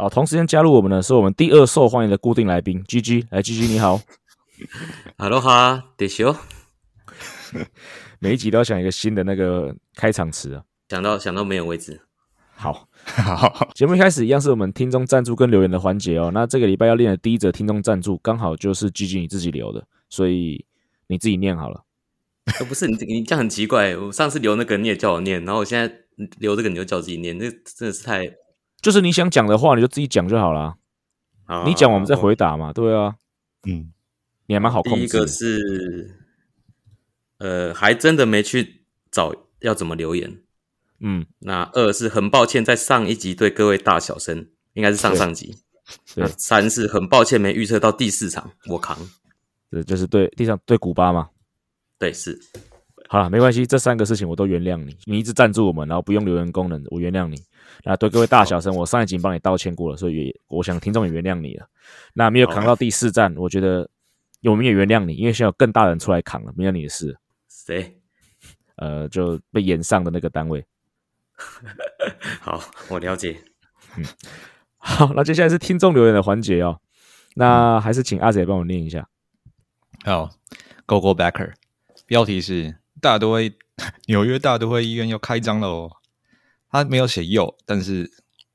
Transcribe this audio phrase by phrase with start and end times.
[0.00, 4.00] 好，同时间加入我们的是我们第二受欢迎的固定来宾 GG，来 GG 你好。
[5.18, 6.34] 哈喽哈，得修。
[8.18, 12.00] 每一集都要想一个新的那个开场词啊，想到想到没有为止。
[12.54, 16.30] 好，好，节目一开始一样是我们听众赞助跟留言的环节哦。
[16.32, 20.64] 那这个礼拜要练的第一则听众赞助，刚好就是 GG 你自己留的，所以
[21.08, 21.84] 你自己念好了。
[22.66, 23.94] 不是你，你这样很奇怪。
[23.98, 25.94] 我上次留那个你也叫我念，然后我现在
[26.38, 28.26] 留这个你就叫自己念，这真的是太……
[28.80, 30.76] 就是你想讲的话，你就自己讲就好了。
[31.44, 33.16] 好，你讲我们再回答嘛，对啊。
[33.68, 33.92] 嗯，
[34.46, 34.98] 你还蛮好控制。
[34.98, 36.16] 第一个是，
[37.38, 40.38] 呃，还真的没去找要怎么留言。
[41.00, 45.56] 嗯，那二是很抱歉，在上一集对各位大小声，应该是上上集。
[46.14, 48.96] 对，三是很抱歉没预测到第四场，我扛。
[49.70, 51.30] 对，就是对地上对古巴嘛。
[51.98, 52.38] 对，是。
[53.08, 54.96] 好了，没关系，这三个事情我都原谅你。
[55.04, 57.36] 你一直赞助我们，然后不用留言功能，我原谅你。
[57.84, 61.68] 那对各位大小声，我上一集帮你道歉过了，所以也我想听众也原谅你了。
[62.14, 63.88] 那没有扛到第四站，我觉得
[64.42, 67.18] 我们也原谅你，因为现在有更大人出来扛了，没有你的事。
[67.48, 67.96] 谁？
[68.76, 70.64] 呃，就被演上的那个单位。
[72.40, 73.40] 好，我了解。
[73.96, 74.04] 嗯，
[74.78, 76.80] 好，那接下来是听众留言的环节哦。
[77.34, 79.08] 那还是请阿仔帮我念一下。
[80.04, 80.30] 好
[80.86, 81.52] ，Go Go Backer，
[82.06, 83.54] 标题是大都会
[84.06, 85.96] 纽约大都会医院要开张了哦。
[86.70, 88.10] 他没有写又，但是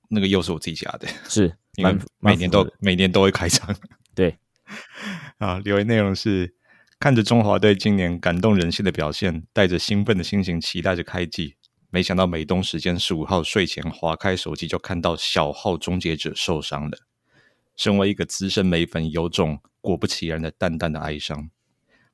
[0.09, 3.75] 那个又是我自己加的，是因为每年都每年都会开张。
[4.15, 4.37] 对，
[5.37, 6.55] 啊，留言内容是
[6.97, 11.55] 看着中华队今年感动人心的表现，带着兴奋的心情期待着开季。
[11.89, 16.99] 没想到美东时间十五号睡前划开手机，就看到小号终结者受伤了。
[17.75, 21.49] 身为一个资深美粉，有种果不其然的淡淡的哀伤。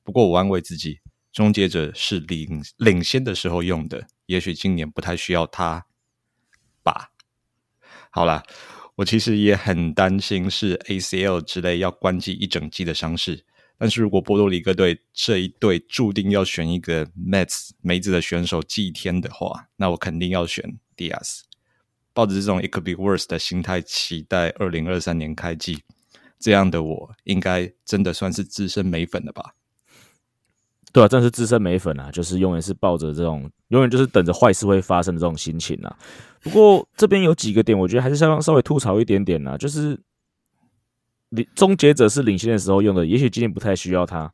[0.04, 1.00] 不过我安慰自己，
[1.32, 5.86] 终结者是领领先的时候用的，也许今年不太需要他
[6.82, 7.12] 吧。
[8.10, 8.42] 好啦，
[8.96, 13.44] 我其实也很担心是 ACL 之类要关机一整季的伤势。
[13.78, 21.40] 但是如果波多黎各队这一队注定要选一个 Mets 梅子的选手祭天的话，那我肯定要选 Diaz。
[22.12, 25.82] 抱着这种 It could be worse 的心态，期待二零二三年开季，
[26.38, 29.54] 这样的我应该真的算是资深美粉了吧？
[30.92, 35.96] 对啊，真是资深美粉啊，就是永远是抱着这种，永远就是等着坏事会发生的这种心情啊。
[36.40, 39.98] 不过这边有几个点，我觉得还是稍稍微吐槽一点点啊，就是。
[41.32, 44.30] 领终结者是领先的时候用的，也许今年不太需要他。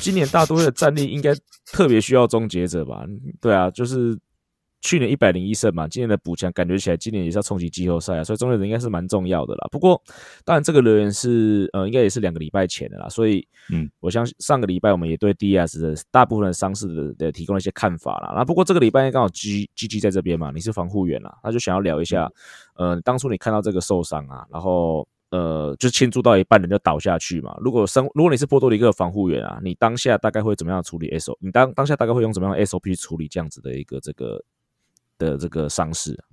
[0.00, 1.34] 今年大都会的战力应该
[1.72, 3.04] 特别需要终结者吧？
[3.40, 4.16] 对啊，就是
[4.84, 9.66] 去年一百零一胜嘛，今年的补强感觉起来，今年也是要冲击季后赛啊，所以中间人应该是蛮重要的啦。
[9.72, 10.00] 不过，
[10.44, 18.34] 当然这个留言是呃，应该也是两个礼拜前的啦，所以嗯，我相信上个礼拜我们也对 Diaz 的大部分的伤势的的提供了一些看法啦。
[18.36, 22.30] 那不过这个礼拜刚好 G G G 在这边嘛，你是防护员啦，他就想要聊一下，
[22.76, 25.08] 呃，当初你看到这个受伤啊，然后。
[25.30, 27.56] 呃，就庆祝到一半人就倒下去嘛。
[27.60, 31.36] 如果生，如果你是波多黎各防护员啊，你当下大概会怎么样处理 SO？
[31.40, 34.40] 你当当下大概会用怎么样的 SOP 处理这样子的一个这个
[35.18, 36.24] 的这个伤势？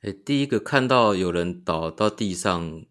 [0.00, 2.84] 哎，第一个看到有人倒到地上，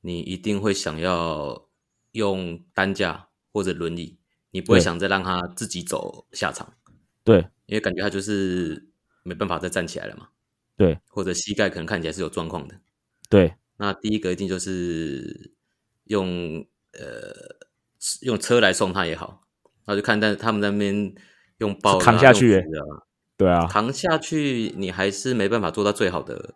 [0.00, 1.68] 你一定会想要
[2.12, 4.18] 用担架或者轮椅，
[4.50, 6.74] 你不会想再让他自己走下场。
[7.22, 8.88] 对，因为感觉他就是
[9.22, 10.28] 没办法再站起来了嘛。
[10.76, 12.80] 对，或者膝盖可能看起来是有状况的。
[13.28, 13.54] 对。
[13.80, 15.52] 那第一个一定就是
[16.04, 17.56] 用呃
[18.22, 19.46] 用车来送他也好，
[19.84, 21.14] 那就看但是他们那边
[21.58, 22.60] 用包扛下去，
[23.38, 26.54] 对啊，扛下去你还是没办法做到最好的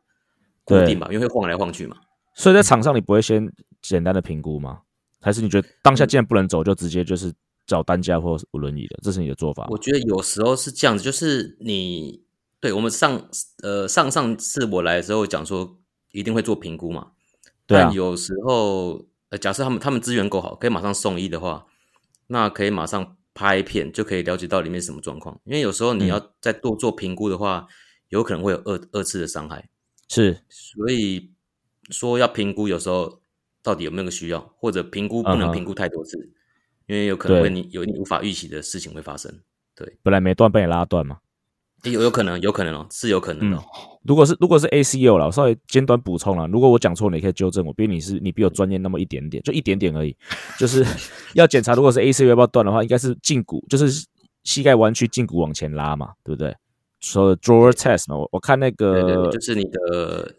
[0.64, 1.96] 固定吧，因为会晃来晃去嘛。
[2.34, 3.50] 所以在场上你不会先
[3.80, 4.80] 简单的评估吗？
[5.20, 7.32] 还是你觉得当下既然不能走，就直接就是
[7.66, 8.98] 找担架或轮椅的？
[9.02, 9.66] 这是你的做法？
[9.70, 12.22] 我觉得有时候是这样子，就是你
[12.60, 13.28] 对我们上
[13.62, 15.78] 呃上上次我来的时候讲说。
[16.14, 17.12] 一定会做评估嘛？
[17.66, 17.84] 对啊。
[17.84, 21.64] 但有时候，呃，假设他们他们资源够好，可以马上送医的话，
[22.26, 25.40] 那可以马上拍片，就可以了解到里面是什么状况。
[25.44, 27.72] 因为有时候你要再多做评估的话，嗯、
[28.08, 29.68] 有可能会有二二次的伤害。
[30.08, 31.30] 是，所以
[31.90, 33.22] 说要评估，有时候
[33.62, 36.32] 到底有没有个需要，或者评估不能评估太多次，嗯、
[36.88, 39.32] 因为有可能会你有你无法预期的事情会发生。
[39.74, 41.18] 对，本来没断被你拉断嘛。
[41.90, 43.98] 有有可能，有可能哦，是有可能的、哦嗯。
[44.04, 46.46] 如果是如果是 ACU 了，我稍微简短补充了。
[46.46, 47.72] 如果我讲错了，你可以纠正我。
[47.72, 50.16] 毕竟你是你比我专业那么一点点，就一点点而已。
[50.58, 50.84] 就是
[51.34, 54.06] 要检查，如果是 ACU 要不要断的话，应该是胫骨，就是
[54.44, 56.54] 膝盖弯曲，胫骨往前拉嘛，对不对？
[57.00, 60.36] 说 drawer test 嘛，我我看那个对对对，就是你的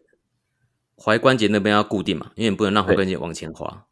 [0.97, 3.85] 踝关节那边要固定嘛，因为你不能让踝关节往前滑。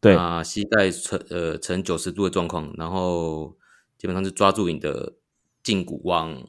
[0.00, 3.56] 对啊，膝盖呈呃呈九十度的状况，然后
[3.96, 5.14] 基本上是抓住你的
[5.64, 6.46] 胫骨往。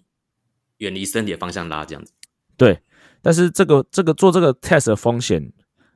[0.80, 2.12] 远离身体的方向拉这样子，
[2.58, 2.82] 对。
[3.22, 5.52] 但是这个这个做这个 test 的风险，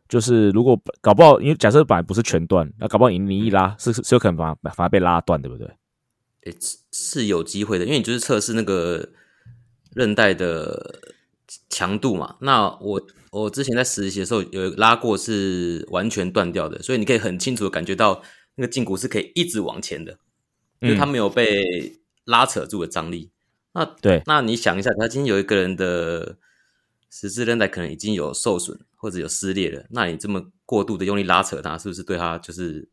[0.10, 5.66] 就是如果搞不好，因为假设本来不是全断，那搞不好你你一拉是是有可能反而反而被拉断，对不对？
[6.42, 6.58] 诶，
[6.92, 9.08] 是有机会的，因为你就是测试那个
[9.96, 11.00] 韧带的
[11.70, 12.36] 强度嘛。
[12.42, 13.02] 那我
[13.32, 18.22] 我之前在实习的时候有拉过是完全断掉的，所以你可以很清楚的感觉到
[18.56, 20.20] 那个胫骨是可以一直往前的，
[20.82, 23.32] 嗯、就它没有被拉扯住的张力。
[23.74, 26.38] 那对，那你想一下，他今天有一个人的
[27.10, 32.88] 十字韧带可能已经有受损或者有撕裂了，那你这么过度的用力拉扯他，是不是对他就是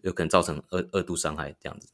[0.00, 1.88] 有可能造成二二度伤害这样子？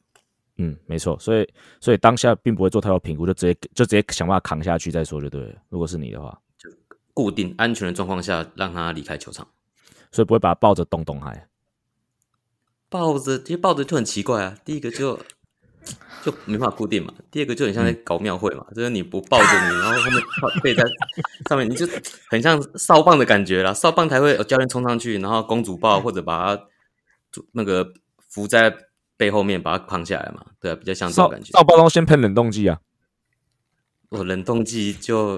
[0.59, 5.55] 嗯，没错，所以所以当下并不会做太多评估，就直接就直接想办法扛下去再说就对了。
[5.69, 6.71] 如果是你的话，就
[7.13, 9.47] 固定安全的状况下让他离开球场，
[10.13, 11.49] 所以不会把他抱着动动还
[12.89, 14.57] 抱着，其实抱着就很奇怪啊。
[14.65, 15.21] 第一个就。
[16.23, 17.13] 就没办法固定嘛。
[17.31, 20.83] 第二个就很像在搞庙会嘛，嗯、就是你不抱着你， 然后后面靠背在
[21.49, 21.87] 上面，你就
[22.31, 23.73] 很像扫棒的感觉啦。
[23.73, 26.63] 扫棒才会有教练冲上去，然后公主抱或者把他
[27.53, 27.87] 那个
[28.31, 28.75] 扶在
[29.17, 30.43] 背后面，把他扛下来嘛。
[30.61, 31.53] 对啊，比较像这种感觉。
[31.53, 32.79] 扫棒都先喷冷冻剂啊。
[34.09, 35.37] 我冷冻剂就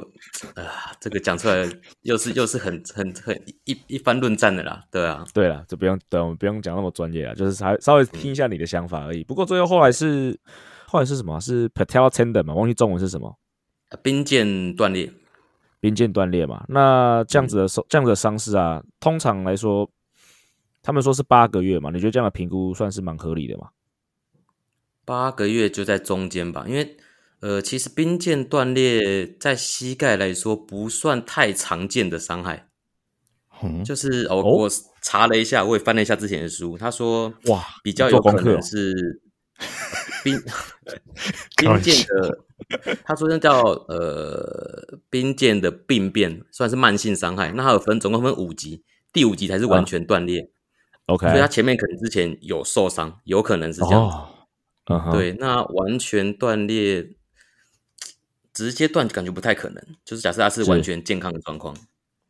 [0.54, 1.66] 啊，这个讲出来
[2.02, 3.34] 又是又是很很很
[3.64, 9.22] 一一番论战的啦，对啊，对了，就不用对，我们不用讲那么专业啊，就是稍稍微听一下你的想法而已。
[9.22, 10.38] 嗯、不过最后后来是
[10.86, 11.40] 后来是什么？
[11.40, 12.52] 是 patellar tendon 嘛？
[12.52, 13.38] 忘记中文是什么？
[14.02, 15.10] 髌腱断裂，
[15.80, 16.64] 髌腱断裂嘛？
[16.68, 19.90] 那这样子的伤、嗯、这样子的伤势啊，通常来说，
[20.82, 21.90] 他们说是八个月嘛？
[21.90, 23.68] 你觉得这样的评估算是蛮合理的吗？
[25.06, 26.96] 八个月就在中间吧，因为。
[27.40, 32.68] 呃，其实髌腱断裂在膝盖来说不算太常见的伤害，
[33.62, 34.70] 嗯、就是我、哦、我
[35.02, 39.20] 查了一下，我也翻了一下之前的书，他说哇，比较有可能是
[40.24, 40.42] 髌
[41.56, 42.38] 髌腱的，
[43.04, 47.52] 他说那叫呃髌腱的病变，算是慢性伤害。
[47.52, 48.82] 那还有分总共分五级，
[49.12, 50.40] 第五级才是完全断裂。
[51.06, 54.16] 啊、OK，所以他前面可能之前有受伤，有可能是这样子。
[54.16, 54.28] 哦
[54.90, 57.14] 嗯、对，那完全断裂。
[58.58, 61.72] 直接断感觉不太可能，就是假设他是完全健康的状况，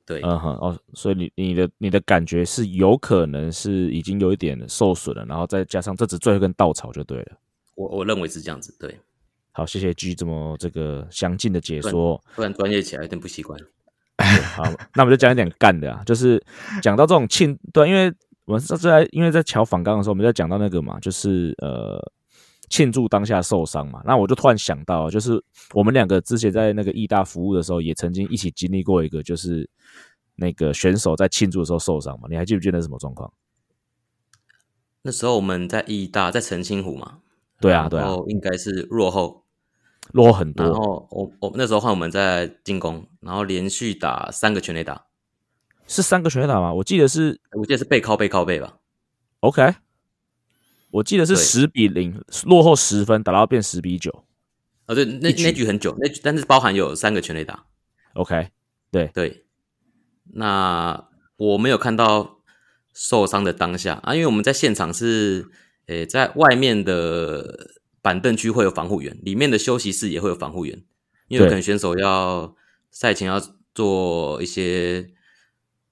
[0.05, 7.39] 对，嗯哼，哦，所以你你的你的感觉是有可能是已经有一点受损了，然后再加上这只最后一根稻草就对了。
[7.77, 9.01] 我我认为是这样子，对。
[9.53, 13.59] 好，谢谢 G 这么这个详尽的解说，突然专业起来有点不习惯。
[14.55, 14.65] 好，
[14.95, 16.45] 那我们就讲一点干的啊，就是
[16.83, 18.13] 讲到这种庆，对，因为
[18.45, 22.13] 我们是在因为在桥访刚的时候，我们在讲到那个嘛，就是呃。
[22.69, 25.43] 庆祝当下受伤嘛，那我就突然想到，就是
[25.73, 29.69] 我们两个之前在那个义大服务的时候，也曾经一起经历过一个，就是
[30.37, 32.29] 那个选手在庆祝的时候受伤嘛。
[32.31, 33.33] 你还记不记得什么状况？
[35.03, 37.19] 那时候我们在义大，在澄清湖嘛。
[37.61, 38.03] 对啊，对啊。
[38.03, 39.45] 然后应该是落后，
[40.13, 40.67] 落后很多。
[40.67, 45.07] 然后我我那时候换我们在进攻，然后连续打三个全垒打，
[45.87, 46.73] 是三个全垒打吗？
[46.75, 48.77] 我记得是，我记得是背靠背靠背吧。
[49.41, 49.75] OK。
[50.91, 54.25] 我记得是十比零落后十分，打到变十比九。
[54.87, 57.67] 哦，对，那局那局很久，那局但是包含有三个全垒打。
[58.15, 58.49] OK，
[58.91, 59.45] 对对。
[60.33, 62.41] 那我没有看到
[62.95, 65.49] 受伤的当下啊，因为我们在现场是，
[65.87, 70.83] 诶、欸，在外面的板凳区会有防护员，里面的休息室也会有防护员，
[71.29, 72.55] 因为有可能选手要
[72.91, 73.41] 赛前要
[73.75, 75.11] 做一些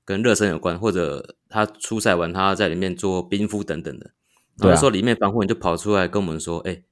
[0.04, 4.10] 跟热身有关，或者他出赛完他在里面做冰敷等等的。
[4.58, 6.84] 那时候里面防护员就跑出来跟我们说：“哎、欸，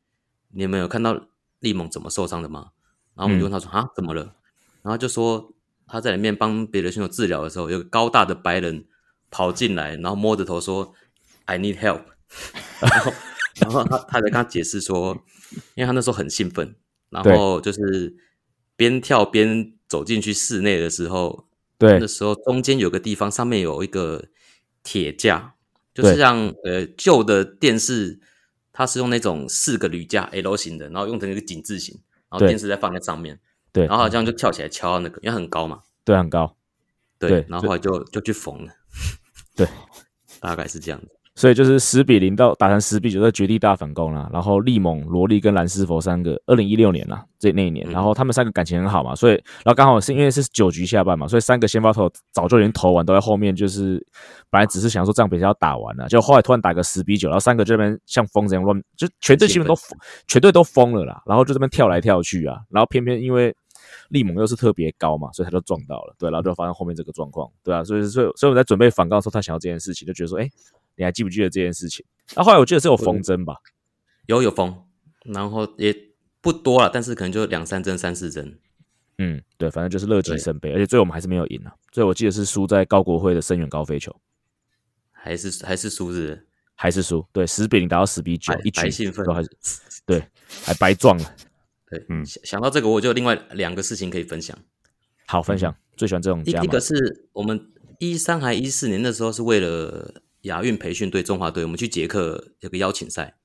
[0.53, 1.29] 你们有看到
[1.61, 2.73] 利蒙怎么受伤的吗？”
[3.17, 4.35] 然后我们就问他说：“啊、嗯，怎么了？”
[4.83, 5.53] 然后就说
[5.87, 8.85] 他在里面帮别的选手治疗的时候，有个高大的白人
[9.31, 10.93] 跑进来，然后摸着头说
[11.47, 12.03] ：“I need help。
[12.81, 13.13] ”然后，
[13.61, 15.25] 然后他他在跟他解释说，
[15.75, 16.77] 因为他那时候很兴奋，
[17.09, 18.15] 然后就是
[18.77, 21.47] 边跳边走进去室内的时候，
[21.79, 24.27] 对，那时候中间有个地方上面有一个
[24.83, 25.55] 铁架。
[25.95, 28.19] 就是像呃旧的电视，
[28.73, 33.39] 它是用那种四个铝架 L 型的，然后用成一个井字形，然后电视再放在上面，
[33.73, 36.57] 对，然后这样就跳起来敲到那个，因为很高嘛，对，很高，
[37.19, 38.73] 对，对，然后后来就就去缝了，
[39.55, 39.69] 对，
[40.41, 41.09] 大概是这样子。
[41.37, 44.31] 所以就是十比零到打成十比九，在绝地大反攻啦。
[44.33, 54.05] 然后利蒙、罗莉跟兰斯佛三个，二零一六年啦，这那一年，然后他们三个感情很好嘛，所以然后刚好是因为是九局下半嘛，所以三个先发投早就已经投完，都在后面，就是
[54.49, 59.75] 本来只是想说这样比赛要打完了，就后来突然打个十比九，然后三个这边像疯子一样乱，就全队基本都
[60.29, 63.53] 全队都疯了啦，然后就这边跳来跳去啊，然后偏偏因为
[64.11, 70.49] 利猛又是特别高嘛，所以他就撞到了，对，然后就发生后面这个状况，对啊，所以所以所以我在准备反告的时候，他想到这件事情，就觉得说，哎。
[70.97, 72.05] 你还记不记得这件事情？
[72.35, 73.57] 那、啊、后来我记得是有缝针吧，
[74.27, 74.85] 有有缝，
[75.25, 75.95] 然后也
[76.41, 78.59] 不多了，但是可能就两三针、三四针。
[79.19, 81.75] 嗯，对，反正就是乐极生悲，而且最后我们还是没有赢啊。
[81.93, 84.15] 所以我记得是输在高国辉的深远高飞球，
[85.13, 87.25] 还是还是输是还是输？
[87.31, 89.51] 对，十比零打到十比九，一局兴奋都还是
[90.07, 90.27] 对，
[90.65, 91.37] 还白撞了。
[91.91, 94.59] 对，嗯，想到这个，我就另外两个事情可以分享。
[95.27, 96.43] 好，分享、嗯、最喜欢这种。
[96.45, 100.23] 一个是我们一三还一四年的时候，是为了。
[100.45, 103.37] 亚运培训队中华队，我们去捷克有个邀请赛，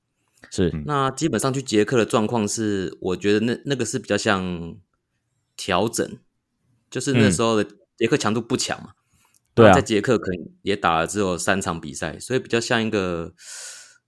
[0.50, 0.70] 是。
[0.86, 4.76] 那基本上去捷克的状况是，我觉得那那个是比较像
[5.56, 6.18] 调整，
[6.90, 8.92] 就是那时候的捷克强度不强嘛，
[9.54, 13.34] 对啊，在捷克可能也打了只有三场比赛，所以比较像一个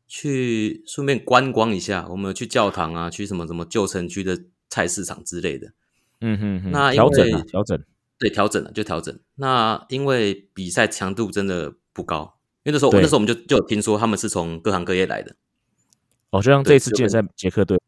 [0.06, 5.72] 去顺便观光一下，我们去教堂啊，去什么什么旧城区的菜市场之类的，
[6.20, 7.82] 嗯哼哼，那调整调整，
[8.18, 12.38] 对，调整了就调整，那因为比赛强度真的不高。
[12.64, 15.34] 因为那时候，那时候我们就就有听说他们是从各行各业来的，
[16.30, 17.80] 哦，就像这一次健赛捷克队，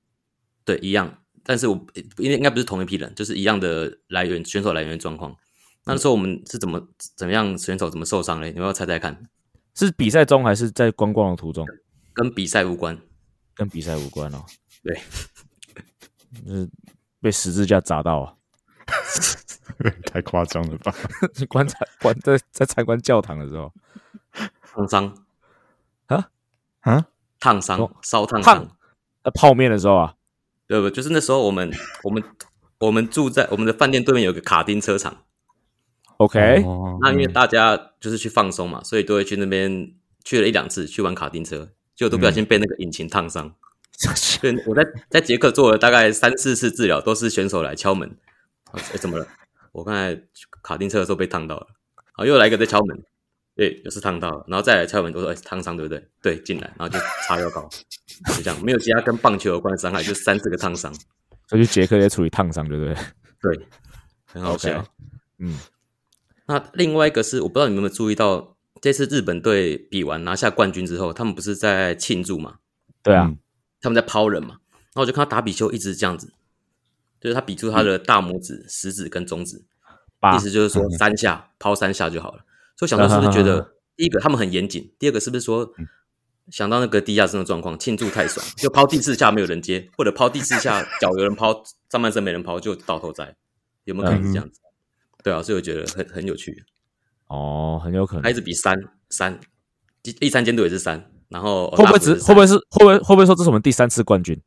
[0.64, 1.18] 对，一样。
[1.46, 5.36] 但是我应该应该不是同一批人，就是一样的来源选手来源状况。
[5.84, 8.50] 那时候我们是怎么怎么样选手怎么受伤嘞？
[8.50, 9.28] 你要不要猜猜看？
[9.74, 11.66] 是比赛中还是在观光的途中？
[12.14, 12.98] 跟比赛无关，
[13.54, 14.42] 跟比赛无关哦。
[14.82, 14.98] 对，
[16.46, 16.68] 就是
[17.20, 18.34] 被十字架砸到啊！
[20.06, 20.94] 太夸张了吧？
[21.48, 23.70] 观察观在在参观教堂的时候。
[24.62, 25.24] 烫伤
[26.06, 26.28] 啊
[26.80, 27.06] 啊！
[27.40, 28.76] 烫伤，烧烫烫
[29.22, 30.14] 呃泡面的时候啊，
[30.66, 30.90] 对不？
[30.90, 31.70] 就是那时候我们
[32.02, 32.22] 我们
[32.78, 35.22] 我们住在我们的饭店对面有个卡丁车场
[36.16, 36.64] ，OK，
[37.00, 43.54] 那因为大家就是去放松嘛，所以都会去那边去了一两次去玩卡丁车，结果都不小心被那个引擎烫伤。
[43.94, 48.16] 所以我在在捷克做了大概三四次治疗，都是选手来敲门，
[48.72, 49.26] 哎，怎么了？
[49.70, 50.20] 我刚才
[50.62, 51.68] 卡丁车的时候被烫到了，
[52.12, 53.04] 好，又来一个在敲门。
[53.56, 56.08] 对，又是烫到了，然后再来敲门，都说哎，烫伤对不对？
[56.20, 57.68] 对，进来，然后就擦药膏，
[58.36, 60.92] 就这样，没有其他跟棒球有关的伤害，就三四个烫伤。
[61.46, 62.94] 所以杰克也处理烫伤，对不对？
[63.40, 63.66] 对，
[64.24, 64.80] 很好笑。
[64.80, 64.86] Okay.
[65.38, 65.58] 嗯，
[66.46, 72.56] 那另外一个是，我不知道你们有没有注意到，这次日本队比完拿下冠军之后，他们不是在庆祝嘛？
[73.02, 73.32] 对啊，
[73.80, 74.56] 他们在抛人嘛。
[74.94, 76.32] 然后我就看到达比修一直这样子，
[77.20, 79.64] 就是他比出他的大拇指、食指跟中指，
[80.36, 82.44] 意思就是说三下抛三下就好了。
[82.76, 85.72] 所以想到是不是觉得第一个他们很严谨，第二个是不是说
[86.50, 93.36] 想到那个地下室的状况，庆祝太爽， 就抛第四下没有人接，或者抛第四下脚有人抛，上半身没人抛就倒头栽，
[93.84, 94.60] 有没有可能是这样子？
[95.22, 96.64] 对啊，所以我觉得很很有趣。
[97.28, 98.22] 哦，很有可能。
[98.22, 98.78] 还一直比三
[99.08, 99.40] 三，
[100.02, 104.38] 第第三监督也是三，然后会不会只会不会是会不会会不会说这是我们第三次冠军？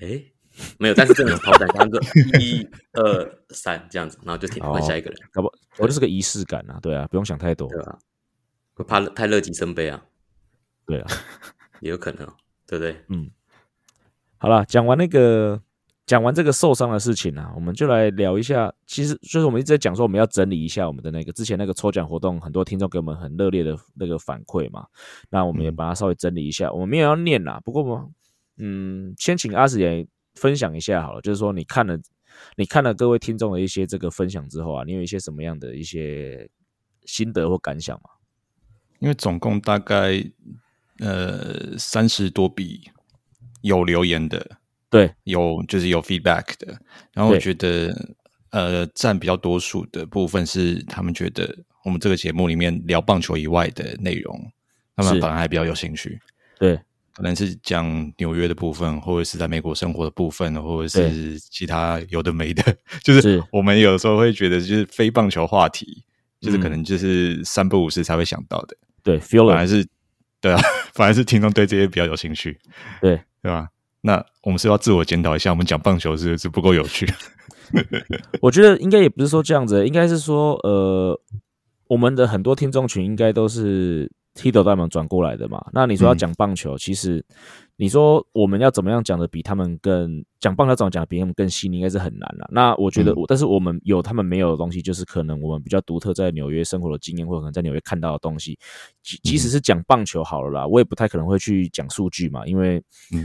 [0.00, 0.32] 诶
[0.78, 2.00] 没有，但是真的抛三，然后就
[2.40, 5.48] 一二三这样子，然后就停换下一个人，搞不，
[5.78, 7.98] 我就是个仪式感啊，对啊，不用想太多，对啊，
[8.74, 10.04] 会怕太乐极生悲啊，
[10.86, 11.06] 对啊，
[11.80, 12.26] 也有可能，
[12.66, 12.96] 对不对？
[13.08, 13.30] 嗯，
[14.38, 15.62] 好了，讲完那个，
[16.06, 24.86] 讲完这个受伤的事情啊，我们就来聊一下，其实就是我们一直在讲说，我们要整理一下我们的那个之前那个抽奖活动，很多听众给我们很热烈的那个反馈嘛，
[25.30, 28.10] 那我们也把它稍微整理一下，嗯、我们没有要念啦，不过我
[28.56, 30.06] 嗯，先请阿史也。
[30.38, 31.98] 分享一下好了，就是说你看了，
[32.56, 36.48] 你看了各位听众的一些这个分享之后啊，你有一些什么样的一些
[37.04, 38.10] 心得或感想吗？
[39.00, 40.24] 因为总共大概
[41.00, 42.90] 呃三十多笔
[43.62, 46.78] 有留言的，对，有就是有 feedback 的，
[47.12, 47.94] 然后我觉得
[48.50, 54.52] 呃占比较多数的部分是他们觉得我们这个节目里面聊棒球以外的内容，
[54.96, 56.20] 他们反而还比较有兴趣，
[56.58, 56.80] 对。
[57.18, 62.62] 可能是讲纽约的部分，或者是在美国生活的部分，或者是其他有的没的，
[63.02, 66.04] 就是我们有时候会觉得，就是非棒球话题，
[66.40, 68.76] 就是可能就是三不五时才会想到的。
[69.02, 69.84] 对，feel 反而是
[70.40, 70.60] 对啊，
[70.94, 72.56] 反而是听众对这些比较有兴趣，
[73.00, 73.66] 对对吧？
[74.02, 77.04] 那我们是要自我检讨一下，我们讲棒球是是不够有趣。
[78.40, 81.20] 我觉得应该也不是说这样子，应该是说，呃，
[81.88, 84.08] 我们的很多听众群应该都是。
[84.38, 85.64] Hito 他们转过来的嘛。
[85.72, 87.24] 那你说要讲棒球，其实
[87.76, 92.48] 你说我们要怎么样讲的比他们更讲棒球怎么讲比他们更细腻，应该是很难了。
[92.50, 98.58] 那我觉得我，但是我们有他们没有的东西，就是可能我们比较独特在纽约生活的经验，或者可能在纽约看到的东西。
[99.02, 102.82] 即即使是讲棒球好了啦，我也不太可能会去讲数据嘛，因为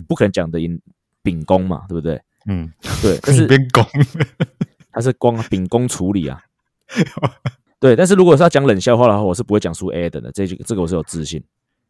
[0.07, 0.79] 不可能讲的赢
[1.21, 2.21] 秉公嘛，对不对？
[2.47, 3.17] 嗯，对。
[3.21, 3.85] 但是秉公，
[4.91, 6.41] 他是光秉公处理啊。
[7.83, 11.43] 对，但是如果是要讲冷笑话的话，我是不会讲出 Adam 的，这这个我是有自信。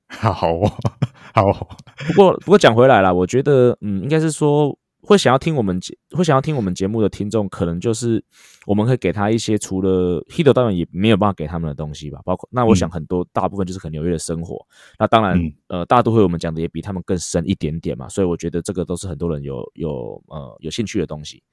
[0.07, 0.71] 好哦，
[1.35, 1.67] 好哦。
[2.07, 8.25] 不过不过讲回来啦，我觉得嗯，应该是说会想要听我们节会想要听我们节目的听众，可能就是
[8.65, 14.65] 我们会给他一些除了 Hito 当然也没有办法给他们的东西吧，包括那我想很多、嗯、大部分就是很纽约的生活。
[14.97, 21.43] 那当然、嗯、呃，大都会我们讲的也比他们更深一点点嘛，所以我觉得这个都是很多人有有呃有兴趣的东西。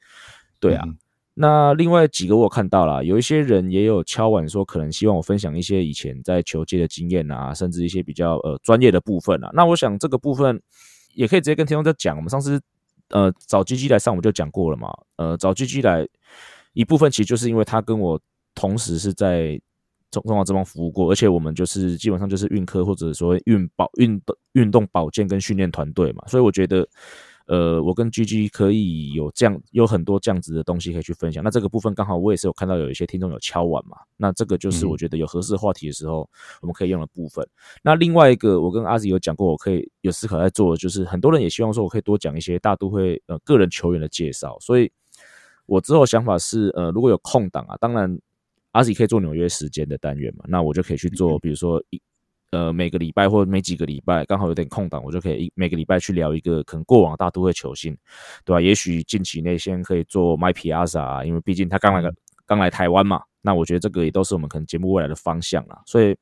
[0.59, 0.83] 对啊。
[0.87, 0.97] 嗯
[1.41, 9.51] 那另外几个我看到了，有一些人也有敲碗说，可能希望我分享一些以前在球界的经验啊，甚至一些比较呃专业的部分啊。
[9.55, 10.61] 那我想这个部分
[11.15, 12.15] 也可以直接跟听众在讲。
[12.15, 12.61] 我们上次
[13.09, 14.93] 呃找 GG 来上，我们就讲过了嘛。
[15.17, 16.07] 呃，找 GG 来
[16.75, 18.21] 一部分其实就是因为他跟我
[18.55, 19.59] 同时是在
[20.11, 26.87] 中中华职棒服务过，而且我们就是基本上就是运科或者说运保运动运动保健跟训练团队嘛，所以我觉得。
[27.51, 31.43] 呃，我跟 GG 可以有这样有很多这样子的东西可以去分享。
[31.43, 33.97] 那这个部分刚好我也是有看到有一些听众有敲碗嘛。
[34.17, 36.31] 那这个就是我觉得有合适的话题的时候，
[36.63, 37.45] 我们可以用的部分。
[37.45, 37.51] 嗯、
[37.83, 44.57] 那另外一个，我跟阿 Z 有讲过，我可以有思考在做的，就是很多人也希望说我可以多讲一些大都会呃个人球员的介绍。
[44.61, 44.89] 所以
[45.67, 48.17] 我之后想法是，呃，如果有空档啊，当然
[48.71, 52.01] 阿 Z 可以做纽约时间的单元嘛，那我就可以去做，比如说一。
[52.51, 57.97] 呃，每个礼拜或每几个礼拜刚好有点空档，我就可以每个礼拜去聊一个可能过往大都会球星，
[58.45, 58.61] 对吧、啊？
[58.61, 62.13] 也许近期内先可以做 Mike Piazza 啊，因为毕竟他刚来个
[62.47, 63.23] 刚来台湾嘛。
[63.41, 65.81] 那我觉得这个也都是我们可能节目未来的方向啦。
[65.87, 66.17] 所以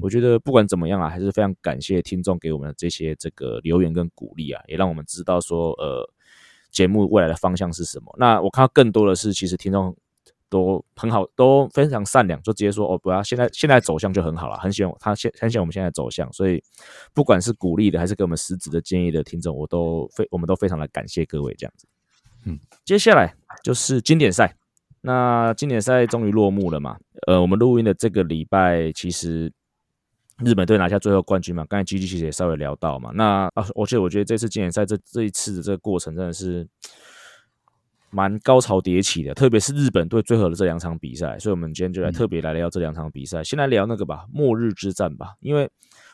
[0.00, 6.08] 我觉得不管怎么样啊，还是非常感谢听众给我们的这些这个留言跟鼓励啊，也让我们知道说呃
[6.70, 8.14] 节目未来的方向是什么。
[8.18, 9.96] 那我看到更多的是，其实听众。
[10.52, 16.62] 都很好，都非常善良，就直接说哦，不要现在现在走向就很好了，很喜欢他现很喜欢我们现在走向，所以
[17.14, 21.86] 不管是鼓励的还是给我们实质的建议的听众，我都非我们都非常的感谢各位这样子。
[22.44, 24.54] 嗯，接下来就是经典赛，
[25.00, 26.98] 那经典赛终于落幕了嘛？
[27.26, 29.50] 呃，我们录音的这个礼拜，其实
[30.44, 36.68] 日本队拿下最后冠军嘛，刚才 GG 其实也稍微聊到嘛，那啊，而且我觉得这次经典赛这这一次的这个过程真的是。
[38.14, 43.40] 蛮高潮迭起的，特别是日本队最后的这两场比赛，所以我们今天就来特别来聊这两场比赛。
[43.40, 45.66] 嗯、先来聊那个吧，末日之战吧，因为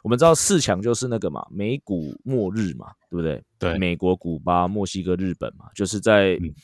[0.04, 3.42] 我们知道四强就是那个嘛，美股末日嘛，对不对？
[3.58, 6.54] 对，美国、古巴、墨西哥、日本嘛，就是在、嗯、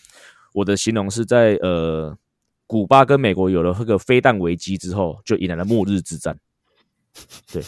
[0.53, 2.17] 我的形容是在呃，
[2.69, 6.39] 古巴跟美国有了这个飞弹危机之后，就引来了末日之战。
[7.53, 7.61] 对，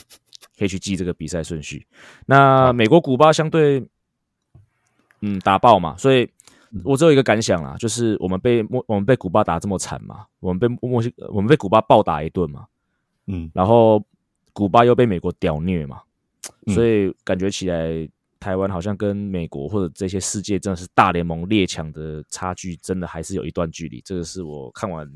[0.57, 1.85] 可以去记这个比赛顺序。
[2.26, 3.85] 那美国、古巴相对
[5.20, 6.31] 嗯打爆嘛，所以。
[6.85, 12.66] 我只有一个感想啦，就是我们被墨我们被古巴打这么惨嘛，我们被墨西我们被古巴暴打一顿嘛，
[13.26, 14.05] 嗯，然后
[14.52, 16.02] 古巴又被美国屌虐嘛，
[16.74, 24.00] 所以感觉起来台湾好像跟美国或者这些世界真的是大联盟列强的差距，真的还是有一段距离。
[24.05, 25.11] 这个是我看完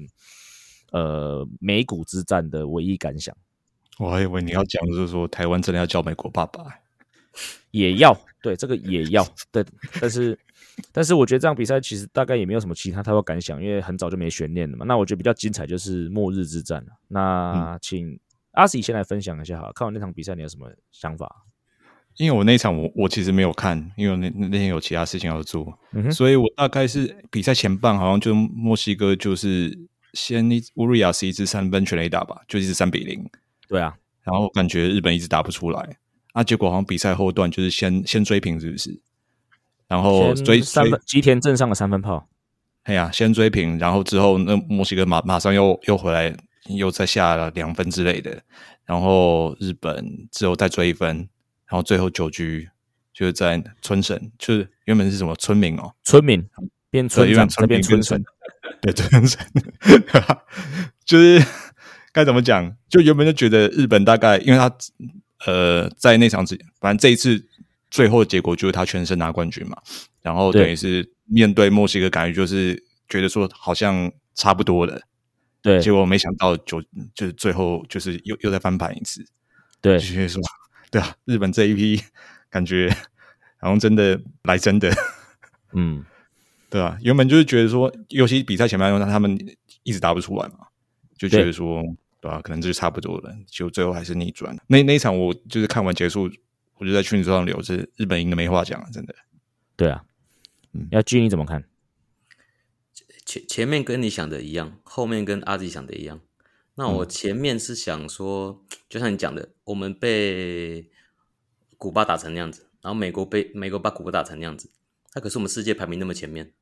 [0.93, 3.37] 呃美股之战的唯一感想。
[3.99, 6.65] 我还以为你要讲的就是说台湾真的要叫美国爸爸，
[7.71, 9.65] 也要对这个也要对，
[10.01, 10.39] 但是。
[10.93, 14.87] 但是我觉得这场比赛其实大概也没有什么其他太多感想，因为很早就没悬念了嘛。
[14.87, 16.93] 那我觉得比较精彩就是末日之战了。
[17.09, 18.19] 那请
[18.53, 21.45] 阿喜先来分享一下哈，看完那场比赛你有什么想法？
[22.17, 29.79] 因为我那场我我其实没有看，因为那那天有其他事情要做，嗯、所以我大概是比赛前半好像就墨西哥就是
[30.15, 33.23] 先一乌瑞亚斯一支三分全垒打吧，就一直三比零。
[33.69, 35.99] 对啊，然后感觉日本一直打不出来，
[36.33, 39.01] 啊，结果好像比赛后段就是先先追平，是不是？
[39.89, 42.29] 然后追三分，吉田镇上的三分炮。
[42.85, 46.35] 哎呀，先追平，然后之后那墨西哥马马上又又回来，
[46.69, 48.43] 又再下了两分之类的。
[48.87, 51.17] 然后日本之后再追一分，
[51.67, 52.69] 然后最后九局
[53.13, 56.45] 就是在村神，就是原本是什么村民哦，村民
[56.91, 58.25] 变村长，再变村神，
[58.83, 59.39] 对村神，
[61.05, 61.45] 就是
[62.13, 62.77] 该怎么讲？
[62.89, 64.73] 就原本就觉得日本大概，因为他
[65.47, 67.47] 呃在那场之，反正这一次。
[67.93, 69.77] 最后的结果就是他全身拿冠军嘛，
[70.23, 75.03] 然后等于是面对墨西哥，感觉就是觉得说好像差不多了，
[75.61, 76.81] 对，结果没想到就
[77.17, 79.27] 就是最后就是又又再翻盘一次，
[79.81, 80.41] 对，就觉得说
[80.89, 82.01] 对啊，日本这一批
[82.49, 82.89] 感觉
[83.59, 84.89] 好像真的来真的，
[85.73, 86.05] 嗯，
[86.71, 89.37] 对啊，原本就是觉得说，尤其比赛前半段他们
[89.83, 90.69] 一直打不出来嘛，
[91.19, 91.83] 就觉得说
[92.21, 92.43] 对吧、啊？
[92.43, 94.57] 可能就差不多了，就最后还是逆转。
[94.67, 96.31] 那那一场我就是看完结束，
[96.77, 99.15] 我就在群组上留着，日本赢的没话讲了，真的。
[99.77, 100.05] 对啊，
[100.73, 101.65] 嗯，要俊你怎么看？
[103.25, 106.21] 前前面跟你想的一样，后面跟阿 Z 想的一样。
[106.75, 110.91] 那我前面是想说，嗯、就像你讲的，我们被
[111.77, 114.71] 古巴打成那样子，然后美国被美国把古巴打成那样子，
[115.15, 116.53] 那可是我们世界排名那么前面，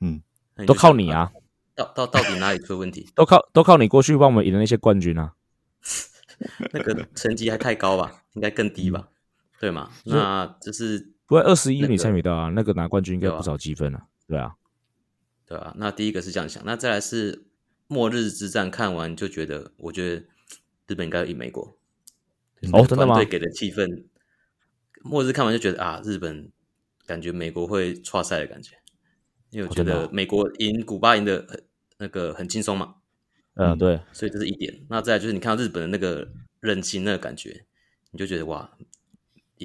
[0.00, 0.22] 嗯，
[0.66, 1.32] 都靠你啊！
[1.76, 3.08] 到到到底哪里出问题？
[3.14, 5.34] 都靠都靠你过去帮我们赢的那些冠军啊！
[6.72, 8.24] 那个成绩还太高吧？
[8.32, 9.08] 应该更低吧？
[9.60, 9.90] 对吗？
[10.04, 14.06] 那就是不过二十一你参与到啊，那个拿冠军应该不少积分啊。
[14.26, 14.54] 对啊，
[15.46, 15.74] 对啊。
[15.76, 17.44] 那第一个是这样想，那再来是
[17.86, 20.24] 末日之战，看完就觉得，我觉得
[20.86, 21.76] 日本应该赢美国。
[22.72, 23.16] 哦，真的吗？
[23.16, 24.04] 对给的气氛，
[25.02, 26.50] 末日看完就觉得啊，日本
[27.06, 28.76] 感觉美国会挫赛的感觉。
[29.50, 31.62] 因为我觉得美国赢古巴赢的很
[31.98, 32.96] 那个很轻松嘛，
[33.54, 34.82] 嗯，对，所以这是一点。
[34.88, 36.28] 那再来就是你看到日本的那个
[36.60, 37.64] 韧性那个感觉，
[38.10, 38.70] 你就觉得哇，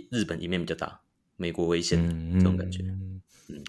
[0.10, 1.02] 日本一面比较大，
[1.36, 2.84] 美国危险的这种感觉。
[2.84, 3.22] 嗯，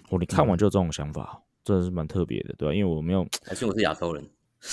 [0.09, 2.73] 哦，你看完就这种想法，真的是蛮特别的，对吧？
[2.73, 4.23] 因为我没有，还是我是亚洲人，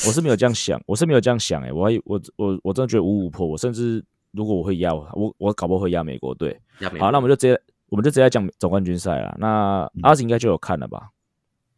[0.06, 6.56] 我是没有这样想，我是没有这样想，哎，我还我我我真的觉得五五破，我甚至如果我会压我我搞不好会压美国队。
[6.98, 9.36] 好，那我们就直接我们就直接讲总冠军赛了。
[9.40, 11.10] 那阿紫应该就有看了吧？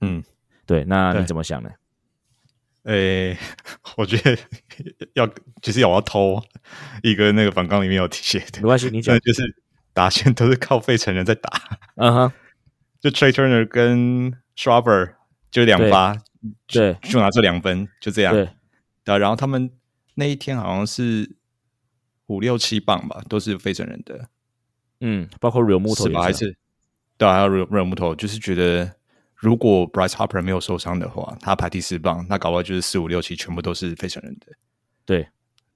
[0.02, 0.22] 嗯，
[0.66, 1.70] 对，那你怎么想呢？
[2.84, 3.36] 诶，
[3.96, 4.36] 我觉得
[5.14, 5.26] 要
[5.60, 6.42] 就是要我要偷
[7.02, 9.42] 一个那个反纲里面有写的，没关系，你讲，就是
[9.92, 11.50] 打线都是靠费城人在打，
[11.96, 12.32] 嗯哼，
[13.00, 15.14] 就 Trey Turner 跟 Schwarber
[15.50, 16.16] 就两发，
[16.66, 19.70] 对，就拿这两分，就这样，对，然后他们
[20.14, 21.36] 那一天好像是
[22.26, 24.28] 五六七磅吧，都是费城人的，
[25.00, 26.22] 嗯，包括 Real 是吧？
[26.22, 26.56] 还是
[27.16, 28.96] 对啊，还有 Real Real Muto，就是觉得。
[29.42, 34.46] 如果 Bryce Harper 没有受伤的话，他排第四棒，那搞不好就是四五六七全部都是费城人的。
[35.04, 35.26] 对，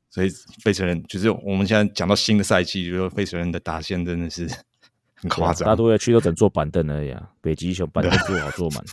[0.08, 0.28] 所以
[0.62, 4.48] 费城人就是我们现在讲到新的赛季，就是费城人的打线真的是
[5.16, 5.66] 很夸张。
[5.66, 8.84] 大多要去都整坐板凳而已啊，北极熊板凳 坐好坐满。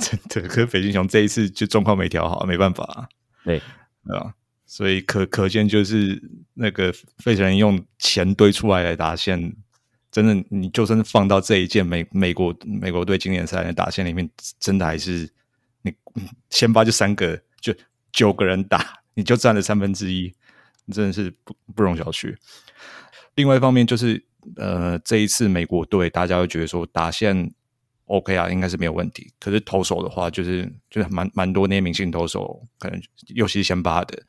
[0.00, 3.08] 真的，可是北极熊这一次就状况没调好，没办法啊。
[3.44, 3.58] 对，
[4.08, 4.34] 啊，
[4.66, 6.20] 所以可可见就是
[6.54, 9.54] 那个费城人用钱堆出来的打线。
[10.10, 15.30] 真的，你就算是放到这一届美美国美国队经典赛的打线里面，真的还是
[15.82, 15.94] 你
[16.50, 17.72] 先发就三个，就
[18.12, 20.34] 九个人打， 你就占了三分之一，
[20.92, 22.34] 真的是不不容小觑。
[23.36, 24.20] 另外一方面就是，
[24.56, 27.48] 呃，这一次美国队大家会觉得说打线
[28.06, 29.32] OK 啊，应该是没有问题。
[29.38, 34.20] 可是投手的话，就是就是蛮蛮多那些明星投手，可能尤其是先发的，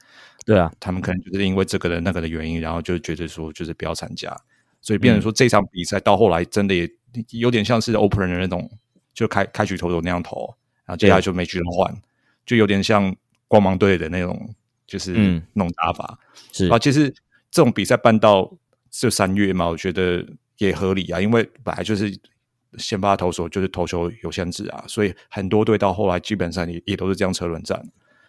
[0.46, 4.32] 对啊，他们可能就是因为这个的那个的原因，然后就觉得说就是不要参加。
[4.82, 6.89] 所以变成说这场比赛到后来真的也
[7.30, 8.70] 有点像是 opener 的那种，
[9.13, 12.02] 就开开局投手那样投，然后接下来就没局了换，
[12.46, 13.15] 就有点像
[13.48, 14.54] 光芒队的那种，
[14.88, 15.13] 就是
[15.54, 16.17] 那种打法。
[16.52, 17.13] 是啊，其实
[17.52, 18.52] 这种比赛办到
[18.89, 20.26] 这三月嘛，我觉得
[20.58, 22.17] 也合理啊，因为本来就是
[22.78, 27.80] 先发投手就是投球有限制啊，所以很多队到后来基本上也也都是这样车轮战。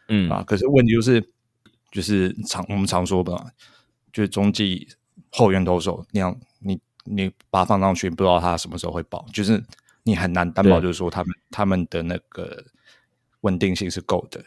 [0.08, 1.26] 嗯啊，可是问题就是
[1.90, 3.32] 就是常我们常说的，
[4.12, 4.86] 就是中继。
[5.34, 9.60] 后援投手那样，你你把它放上去，不知道他什么时候会爆，就是
[10.02, 12.62] 你很难担保，就是说他们他们的那个
[13.40, 14.40] 稳定性是够的。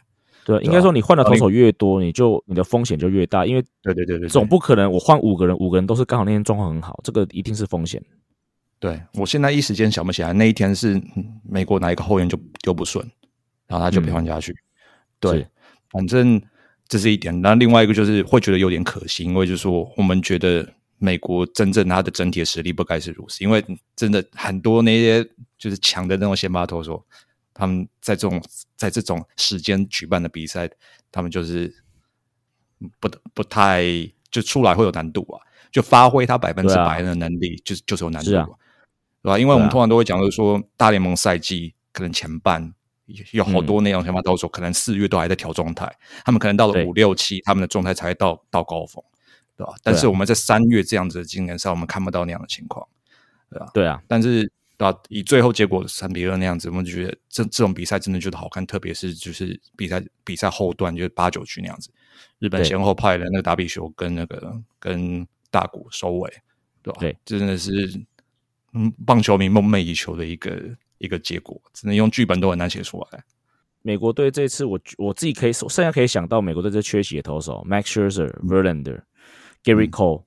[0.45, 7.99] 对，应该说你换的投手越多，你就你的风险就越大，因为对对对对，总不可能我换五个人，五个人都是刚好那天状况很好，这个一定是风险。
[8.77, 11.01] 对，我现在一时间想不起来那一天是
[11.43, 13.03] 美国哪一个后援就丢不顺，
[13.65, 14.55] 然后他就被换下去。
[15.19, 15.47] 对，
[15.89, 16.39] 反正。
[16.87, 20.67] 这是一点，那另外一个就是会觉得有点可惜，因为就是说我们觉得
[20.99, 27.03] 美国真正它的整体的实力不该是如此，因为真的很多那些就是强的那种先发投手，
[27.55, 28.39] 他们在这种
[28.77, 30.69] 在这种时间举办的比赛，
[31.11, 31.73] 他们就是
[32.99, 33.83] 不不太
[34.29, 38.45] 就出来会有难度啊，就发挥他百分之百的能力，就是就是有难度，啊，
[39.23, 39.39] 对吧？
[39.39, 42.74] 因为我们通常都会讲，就是说大联盟赛季可能前半。
[43.31, 49.03] 有好多那种先发投手，可能四月都还在调状态，他们可能到了五六七，他们的状态才到到高峰，
[49.55, 49.73] 对吧？
[49.83, 52.87] 但是我们在三月这样子的经验上，我们看不到那样的情况，
[53.51, 53.69] 对吧？
[53.75, 54.01] 对啊。
[54.07, 61.91] 但是啊，以最后结果三比二那样子，我们就觉得这这种比赛真的觉得好看，特别是就是比赛比赛后段，就是八九局那样子，
[62.39, 66.29] 日本先后派了那个打比球跟那个跟大谷收尾，
[66.81, 66.99] 对吧？
[66.99, 67.71] 对，真的是
[68.73, 70.75] 嗯，棒球迷梦寐以求的一个。
[70.97, 73.23] 一个结果，只能用剧本都很难写出来。
[73.81, 79.01] 美国队这次我，我我自己可以，剩下可以想到美国队这缺席的投手：Max Scherzer、Verlander、
[79.63, 80.23] Gerrit Cole、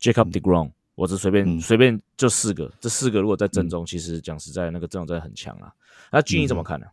[0.00, 0.72] Jacob DeGrom。
[0.94, 5.72] 我只随便随、嗯、便就四个，这四个如果在正中，嗯、其实讲实在，那个阵容真的很强啊。
[6.12, 6.92] 那军你怎么看呢、啊？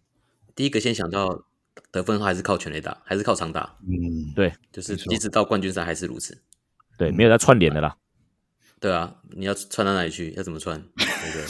[0.56, 1.44] 第一个先想到
[1.92, 3.78] 得分还是靠全垒打，还是靠长打。
[3.88, 6.36] 嗯，对，就是即使到冠军赛还是如此。
[6.98, 7.96] 对，没有在串联的啦。
[8.80, 10.34] 对啊，你要串到哪里去？
[10.36, 10.84] 要怎么串？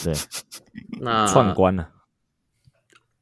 [0.03, 0.13] 对
[1.01, 1.91] 那串关了。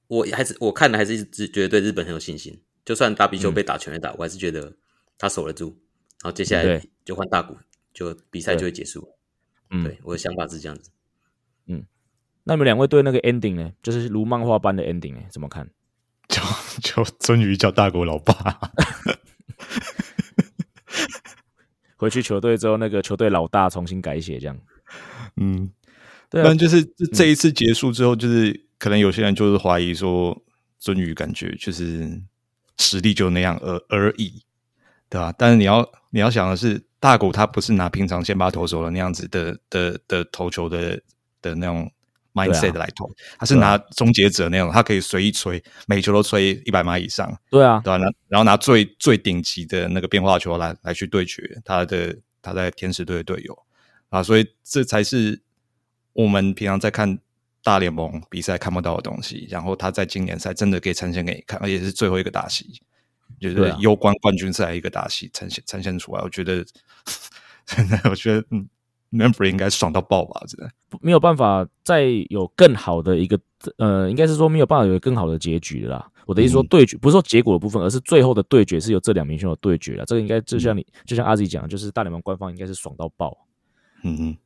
[0.08, 2.62] 我还是我看的还是一直觉得对日本很有信心。
[2.84, 4.76] 就算大比丘被打全垒打，嗯、我还是觉得
[5.18, 5.78] 他守得住。
[6.24, 7.56] 然后接下来就换大谷，
[7.94, 9.08] 就比赛就会结束。
[9.70, 10.90] 嗯，对，我的想法是这样子。
[11.68, 11.86] 嗯，
[12.44, 13.72] 那你们两位对那个 ending 呢？
[13.84, 15.22] 就是如漫画般的 ending 呢？
[15.32, 15.70] 怎么看？
[16.28, 16.42] 就
[16.82, 18.34] 就终于叫大谷老爸。
[21.96, 24.60] 回去球队之后，那个球队老大重新改写这样。
[25.36, 25.72] 嗯，
[26.30, 26.46] 对、啊。
[26.46, 30.40] 但就是这一次结束之后，就是可能有些人就是怀疑说，
[30.80, 32.22] 尊宇感觉就是
[32.78, 34.44] 实力就那样而而已，
[35.10, 35.36] 对吧、啊？
[35.38, 41.02] 但是你要你要想的是，大谷他不是拿平常先发投手的那样子的的的，的投球的
[41.42, 41.92] 的那种。
[42.32, 47.28] mindset 来投，他是拿终结者那种，他可以随意吹，每球都吹一百码以上。
[47.50, 48.06] 对啊，对吧？
[48.28, 53.58] 然后拿最最顶级的那个变化球来来去对决他的他在天使队的队友
[54.10, 55.42] 啊，所以这才是
[56.24, 57.18] 我们平常在看
[57.64, 59.48] 大联盟比赛看不到的东西。
[59.50, 62.82] 然后他在今年赛真的可以呈现给你看，而且是最后一个大戏，
[63.40, 66.22] 就是攸关冠军赛一个大戏呈现呈现出来。
[66.22, 66.66] 我觉得
[68.10, 68.68] 我觉得嗯。
[69.12, 70.40] Member 应该爽到爆吧？
[70.48, 73.40] 真的没有办法再有更好的一个
[73.78, 76.12] 呃，应该是说没有办法有更好的结局了啦。
[76.28, 80.06] 我的意思说，对决、嗯、不是说结果的部分，而是最后的对决是由这两名选手对决了。
[80.06, 83.36] 这个应该就像你，嗯、就像阿 Z 讲，就是大联盟官方应该是爽到爆。
[84.04, 84.38] 嗯嗯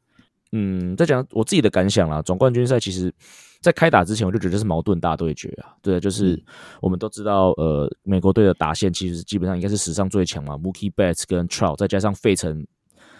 [0.53, 2.21] 嗯，再讲我自己的感想啦。
[2.21, 3.13] 总冠军赛其实，
[3.59, 5.75] 在开打之前我就觉得是矛盾大对决啊。
[5.81, 6.41] 对，就是
[6.79, 12.65] 我们都知道，呃，美国队的打线其实基本上应该是史上最强嘛，Mookie Betts 跟 Trout 再加上费城。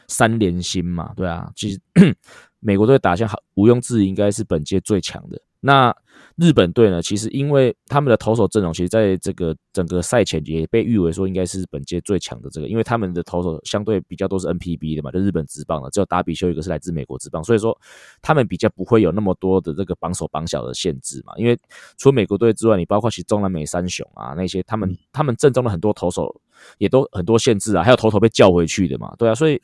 [0.10, 1.80] 三连星嘛，对啊，其实
[2.60, 5.42] 美国队打线好，毋庸置疑应该是本届最强的。
[5.66, 5.96] 那
[6.36, 7.02] 日本队呢？
[7.02, 17.80] 其实因为他们的投手阵容，其实在这个整个赛前也被誉为说应该是本届最强的这个，因为他们的投手相对比较都是 NPB 的嘛，就日本职棒的，只有达比修一个是来自美国职棒，所以说
[18.22, 21.34] 他们比较不会有那么多的这个绑手绑脚的限制嘛。
[21.38, 21.58] 因为
[21.98, 26.42] 除了美国队之外，你包括其实中南美三雄啊那些，他们他们阵中的很多投手
[26.80, 29.62] 也都很多限制啊，还有投手被叫回去的嘛，对啊，所以。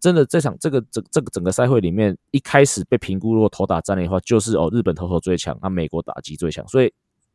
[0.00, 6.92] 真的，这场这个整这个整个赛会里面，一开始被评估如果投打战的话，就是哦日本投手最强，那美国打击最强，所以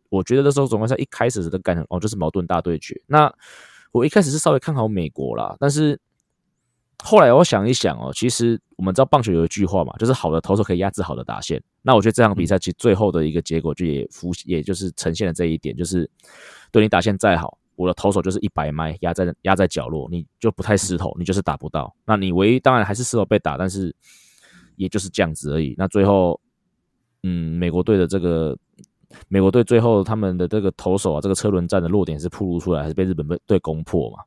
[0.10, 3.00] 我觉得那时候总冠赛一开始的感觉哦就是矛盾大对决。
[3.06, 3.32] 那
[3.92, 6.00] 我一开始是稍微看好美国啦，但是
[7.04, 11.62] 后来我想一想哦，其实我们知道棒球有一句话嘛，就是好的投手可以压制好的打线。
[11.84, 16.10] 那我觉得这场比赛其实最后的一个结果就也浮，也就是呈现了这一点，就是
[16.72, 17.60] 对你打线再好。
[17.76, 21.94] 我的投手就是一百迈压在压在角落，你就不太失投，你就是打不到。
[22.06, 23.96] 那你唯一当然还是失投被打，但是
[24.76, 25.76] 也就是这样子而已。
[25.78, 26.40] 那最后，
[27.24, 28.58] 嗯，美国队的这个
[29.28, 34.24] 美国队最后他们的这个投手啊，这个车轮战的弱点是暴露出来，还是被日本队攻破嘛？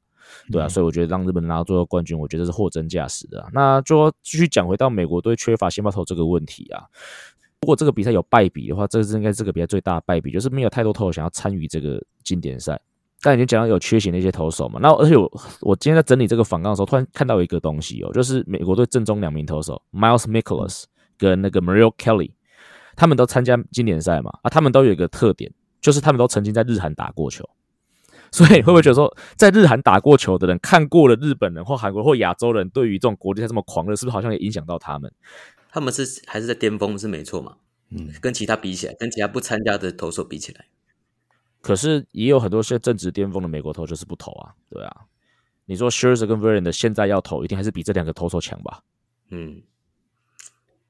[0.53, 3.49] 对啊，嗯、所以我觉得让日本拿到最后冠军，我觉得是货真价实的、啊。
[3.53, 6.85] 那就继续讲回到美国队缺乏先发投这个问题啊。
[7.63, 12.81] 如果这个比赛有败笔的话，这是应该这个比赛最大的败笔，就是没有太多投手想要参与这个经典赛。
[13.21, 15.29] 刚才已经讲到有缺席的一些投手嘛，那而且我
[15.61, 20.85] 我今天在整理这个访纲的时候，突然看到一个东西哦，就是美国队正中两名投手 Miles Mikolas
[21.17, 22.31] 跟那个 Merrill Kelly，
[22.95, 27.45] 他们都参加经典赛嘛，啊，他们都有一个特点，就是他们都曾经在日韩打过球，
[28.31, 35.13] 所以会不会觉得说，在日韩打过球的人，看过了日本人或韩国或亚洲人对于这种国际赛这么狂热，是不是好像也影响到他们？
[35.73, 37.57] 他们是还是在巅峰是没错嘛？
[37.91, 40.67] 嗯，跟其他比起来，跟其他不参加的投手比起来。
[41.61, 45.05] 可是也有很多现正值巅峰的美国投就是不投啊，对啊。
[45.67, 48.83] 你说 Scherzer 跟 Verlander 现在要投，一定还是比这两个投手强吧？
[49.31, 49.63] 嗯，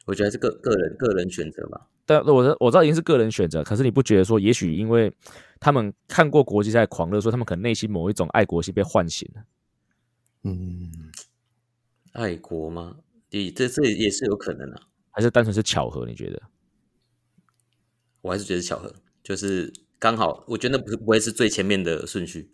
[0.05, 1.89] 我觉得是个个人个人选择吧。
[2.07, 5.13] 但我知我知道已经是个人选择，可是你不觉得说，也许因为
[5.59, 9.43] 他们看过国际赛狂热，说他们可能内心某一种爱国心被唤醒了。
[10.45, 10.93] 嗯，
[12.13, 12.99] 爱国吗？
[13.29, 14.83] 对，这这也是有可能啊。
[15.11, 16.07] 还是单纯是巧合？
[16.07, 16.41] 你觉得？
[18.21, 19.73] 我还是觉得巧合，就是。
[19.99, 22.51] 刚好，我觉得那不是不会是最前面的顺序。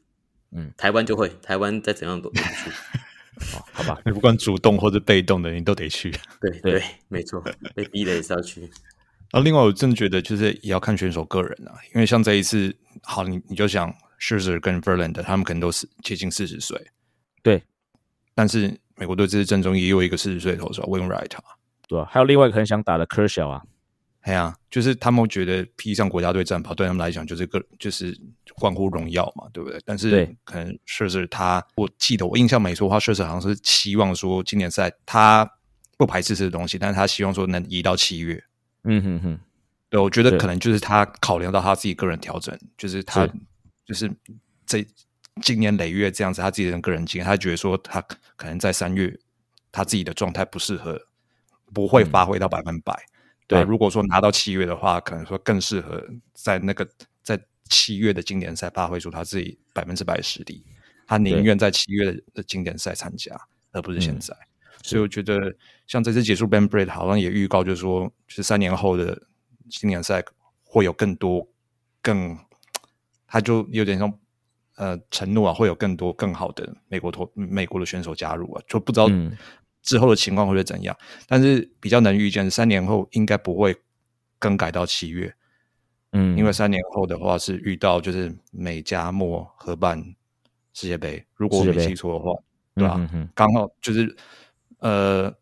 [0.53, 2.71] 嗯，台湾就会，台湾再怎样都得去。
[3.57, 6.13] 哦，好吧，你不管主动或者被动的，你都得去。
[6.41, 7.43] 对对，对，没错，
[7.75, 8.61] 被逼的也是要去。
[9.33, 16.81] 然后，另外，我真的觉得就是也要看选手个人啊，因为像这一次，好，你你就想 Scherzer 跟 Verlander 他们可能都是接近四十岁。
[17.43, 17.63] 对，
[18.35, 21.29] 但是美国队这次阵中也有一个四十岁的投手 Wainwright，
[21.89, 23.63] 对啊，还有另外一个很想打的 Kershaw 啊。
[24.25, 28.19] 哎呀、啊，就是他们觉得披上国家队战袍，对他们来讲就是个就是
[28.57, 29.79] 关乎荣耀嘛，对不对？
[29.85, 35.47] 但是可能确实他，我记得我印象没错的话，确实好像是希望说今年赛他
[35.99, 38.43] 不排斥这个东西，但是他希望说能移到七月。
[38.85, 39.41] 嗯哼哼，
[39.91, 43.29] 对，我觉得可能就是他考量到他自己个人调整，就是他
[43.85, 44.11] 就是
[44.65, 44.83] 这
[45.43, 48.01] 今年累月这样子，他自己的个人经验，他觉得说他
[48.37, 49.15] 可能在三月
[49.71, 50.99] 他自己的状态不适合，
[51.75, 52.95] 不会发挥到百分百。
[52.95, 53.14] 嗯、
[53.47, 56.03] 对，如果说拿到七月的话，可能说更适合
[56.33, 56.89] 在那个
[57.23, 60.65] 在七月的经典赛发挥出他自己百分之百的实力。
[61.07, 63.39] 他宁愿在七月的经典赛参加，
[63.73, 64.35] 而不是现在。
[64.35, 65.55] 嗯、所以我觉得，
[65.87, 69.21] 像这次结束 Ben Bratt 好像也预告，就是说，就是三年后的
[69.69, 70.25] 经典赛
[70.63, 71.47] 会有更多
[72.01, 72.39] 更，
[73.27, 74.19] 他就有点像
[74.77, 79.07] 呃承诺啊，会有更多更好的美国投美国的选手加入啊，就不知道
[79.85, 80.97] 之后的情况会是怎样。
[80.99, 83.77] 嗯、但是比较能预见，三年后应该不会
[84.41, 85.33] 更改到七月，
[86.11, 90.03] 嗯，因为三年后的话是遇到就是美加墨合办。
[90.77, 92.33] 世界杯，如果我没记错的话，
[92.75, 93.31] 对吧？
[93.33, 94.13] 刚好就是
[94.81, 95.33] 呃，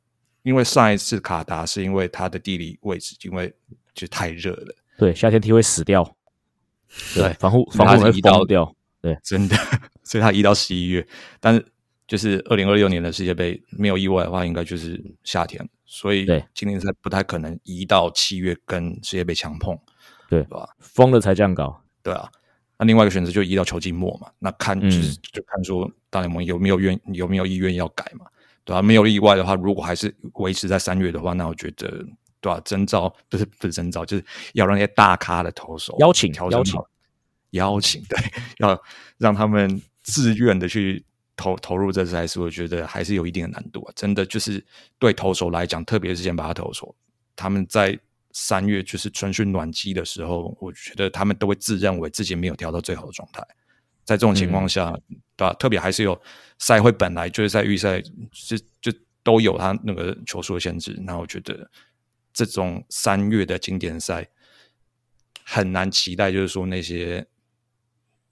[0.42, 3.50] 因为上一次卡达是因为它的地理位置，因为
[3.94, 6.05] 就太热了，对，夏天踢会死掉，
[7.14, 9.57] 对，防护 防护会崩掉，对，真的，
[10.05, 11.09] 所以它移到十一月。
[11.40, 11.72] 但是
[12.12, 19.75] 就是二零二六年的世界杯，没有意外的话，应该就是夏天，所以今年赛不太可能移到七月跟世界杯强碰，
[20.29, 20.68] 对吧？
[20.79, 22.31] 疯了才这样搞，对啊。
[22.77, 28.27] 那另外一个选择就移到球季末嘛，那看就是就看说大联盟有没有愿有没有意愿要改嘛，
[28.62, 28.83] 对吧、啊？
[28.83, 31.88] 没有意外的话，如果还是维持在三月的话，那我觉得
[32.42, 32.61] 对吧、啊？
[32.62, 36.79] 征召不是不是征召，就是要让那些大咖的投手邀请邀请
[37.53, 38.18] 邀请，对，
[38.61, 38.79] 要
[39.16, 41.03] 让他们自愿的去
[41.37, 43.92] 投投入这次赛事，我觉得还是有一定的难度啊。
[43.95, 44.64] 真的就是
[44.99, 46.95] 对投手来讲，特别是先把他投手，
[47.37, 47.99] 他们在。
[48.35, 53.47] 三月就是春训暖机的时候，我觉得他们都会自认为自己没有调到最好的状态。
[54.07, 55.53] 在这种情况下，嗯、对吧、啊？
[55.59, 56.18] 特别还是有
[56.59, 60.99] 赛会本来就是在预赛就就都有他那个球数的限制。
[61.03, 61.71] 那我觉得
[62.33, 64.27] 这种三月的经典赛
[65.45, 67.27] 很难期待，就是说那些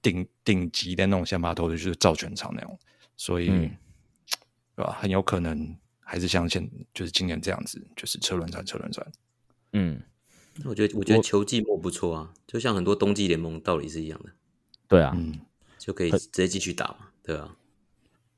[0.03, 2.79] 顶顶级的那种先发投手就是照全场那种。
[3.17, 3.71] 所以，嗯、
[4.77, 4.97] 对吧？
[4.99, 9.07] 很有可能还是像现就是今年这样子，就是车轮战，车轮战。
[9.73, 10.01] 嗯，
[10.65, 14.31] 我觉得我觉得球季末不错啊，就像很多冬季联盟道理是一样的。
[14.89, 15.39] 对啊，嗯，
[15.79, 17.55] 就可以直接继续打嘛，对啊，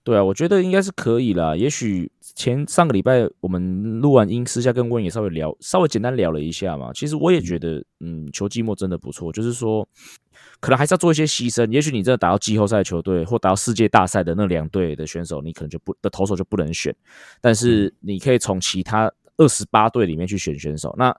[0.04, 1.54] 对啊，我觉得应该是可以啦。
[1.54, 6.92] 也许前上个礼拜我们录完音，私下跟温也稍微聊，稍微简单聊了一下嘛。
[6.92, 9.88] 其实我也觉得，嗯，球季末真的不错，就是说
[10.60, 11.70] 可能还是要做一些牺牲。
[11.70, 16.94] 也许你真的打到季后赛球队或打到世界大赛的那两队的选手，你可能就不的投手就不能选，
[17.40, 19.12] 但是你可以从其他。
[19.38, 21.12] 二十八队里面去选选手，那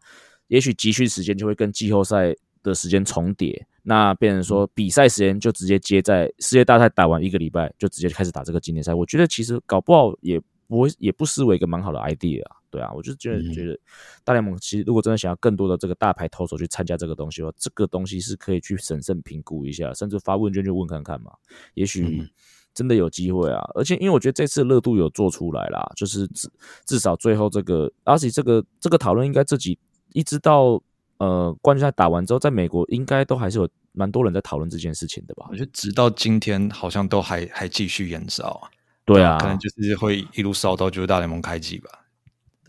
[0.47, 8.93] 也许集训时间就会跟季后赛的时间重叠，那变成说比赛时间就直接接在世界大赛打完一个礼拜，就直接开始打这个经典赛。
[8.93, 12.57] 我觉得其实搞不好也不会，也不失为一个蛮好的 idea 啊。
[12.69, 13.79] 对啊，我就觉得觉得
[14.23, 21.31] 大联盟其实如果真的想要更多的这个大牌投手去参加这个东西的话，这个东西是可以去审慎评估一下，甚至发问卷去问看看嘛，
[21.75, 22.27] 也许。
[22.75, 23.61] 真的有机会啊！
[23.75, 26.49] 而且因为我觉得这次热度有做出来啦，就是至
[26.87, 29.77] 至少最后这个，而且这个这个讨论应该自己
[30.13, 30.81] 一直到
[31.23, 35.47] 呃冠军赛打完之后，在美国应该都还是有蛮多人在讨论这件事情的吧？
[35.49, 38.69] 我觉得直到今天好像都还还继续延烧啊。
[39.05, 41.89] 对啊，可能就是会一路烧到就是大联盟开季吧。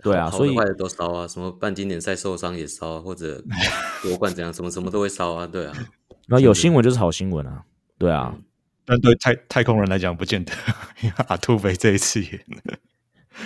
[0.02, 3.42] 对啊，所以坏的都烧啊，什么半经典赛受伤也烧，或者
[4.02, 5.46] 夺冠怎样， 什么什么都会烧啊。
[5.46, 5.72] 对啊，
[6.28, 7.62] 那有新闻就是好新闻啊。
[7.98, 8.32] 对啊。
[8.34, 8.42] 嗯
[8.86, 10.52] 但对太太空人来讲，不见得，
[11.00, 12.46] 因 为阿土匪这一次也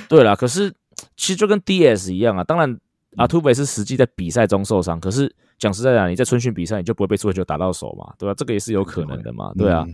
[0.09, 0.75] 对啦，可是
[1.17, 2.43] 其实就跟 DS 一样啊。
[2.43, 2.77] 当然，
[3.19, 8.35] 阿土匪是实际在比赛中受伤，可是讲实在的，你在春训比赛你就不会被出球打到手嘛，对吧？
[8.35, 9.85] 这个也是有可能的嘛，对啊。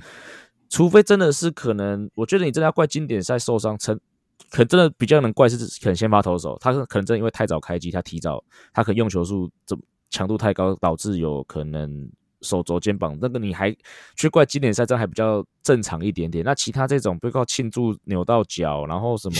[0.68, 3.98] 除非真的是可能，我觉得你真的要怪经典赛受伤，成
[4.50, 9.76] 可能真的比较能怪是可能先发投手，他可能真的因为太早开机，他提早他可能用球数这
[10.10, 12.10] 强度太高，导致有可能。
[12.42, 13.74] 手肘、肩膀，那个你还
[14.16, 16.44] 去怪经典赛，这还比较正常一点点。
[16.44, 19.36] 那其他这种，比如靠庆祝扭到脚，然后什么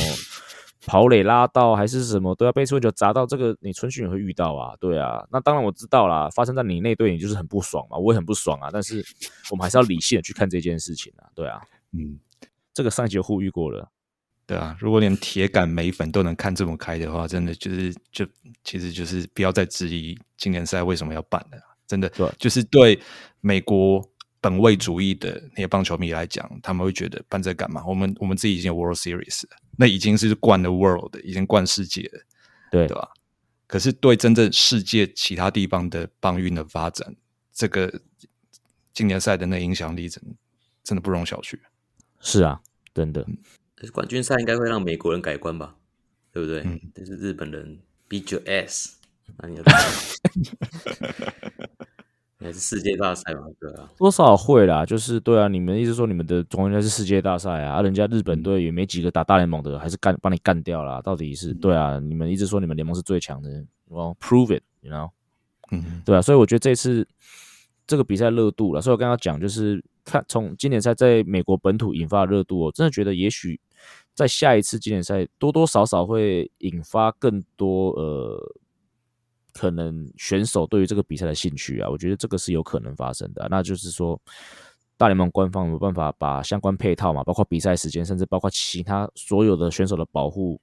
[0.87, 4.75] 跑垒拉到，还是什么都要被出球砸到，这个你春训也会遇到啊。
[4.79, 8.69] 对啊，那当然我知道啦，发生在你那队，你就是很不爽嘛，我也很不爽啊。
[8.73, 9.05] 但是
[9.51, 11.27] 我们还是要理性的去看这件事情啊。
[11.35, 11.61] 对啊，
[11.93, 12.19] 嗯，
[12.73, 13.89] 这个上一集呼吁过了。
[14.47, 18.27] 对啊，如果连铁杆美粉都能看这么开的话，真的就是就
[18.63, 21.59] 其实就是不要再质疑今年赛为什么要办了。
[21.87, 22.99] 真的，对，就是对
[23.41, 24.03] 美国
[24.45, 27.83] 本位主义的那些棒球迷来讲，他们会觉得办这干嘛？
[27.87, 32.21] 我们我们自己已经有 World Series 了，那已经是冠了 World，已经冠世界了，
[32.71, 33.09] 对对吧？
[33.67, 37.17] 可是对真正世界其他地方的棒运的发展，
[37.55, 38.03] 这个
[38.93, 40.23] 今年赛的那影响力，真
[40.83, 41.59] 真的不容小觑。
[42.21, 42.61] 是啊，
[42.93, 43.27] 真的。
[43.75, 45.75] 可是冠军赛应该会让美国人改观吧？
[46.31, 46.61] 对不对？
[46.67, 47.81] 嗯，但是日本人
[48.11, 48.91] beat your ass。
[49.39, 49.57] 那你
[52.45, 63.49] 也是世界大赛嘛，对啊，多少会啦，就是对啊，你们一直说你们的总决赛是世界大赛啊，啊，人家日本队也没几个打大联盟的，还是干把你干掉了，到底是、嗯、对啊，你们一直说你们联盟是最强的
[63.89, 65.11] ，Well prove it，you know，
[65.71, 67.09] 嗯，对啊，所以我觉得这次
[67.87, 73.59] 这个比赛热度了，所以我刚刚讲就是看从经典赛在美国本土引发的热度，我真的觉得也许
[74.13, 78.55] 在下一次经典赛多多少少会引发更多呃。
[79.55, 83.47] 可能选手对于这个比赛的兴趣啊，我觉得这个是有可能发生的。
[83.49, 84.21] 那就是说，
[84.99, 90.61] 大联盟官方有没办法把相关配套嘛，包括比赛时间，甚至包括其他所有的选手的保护，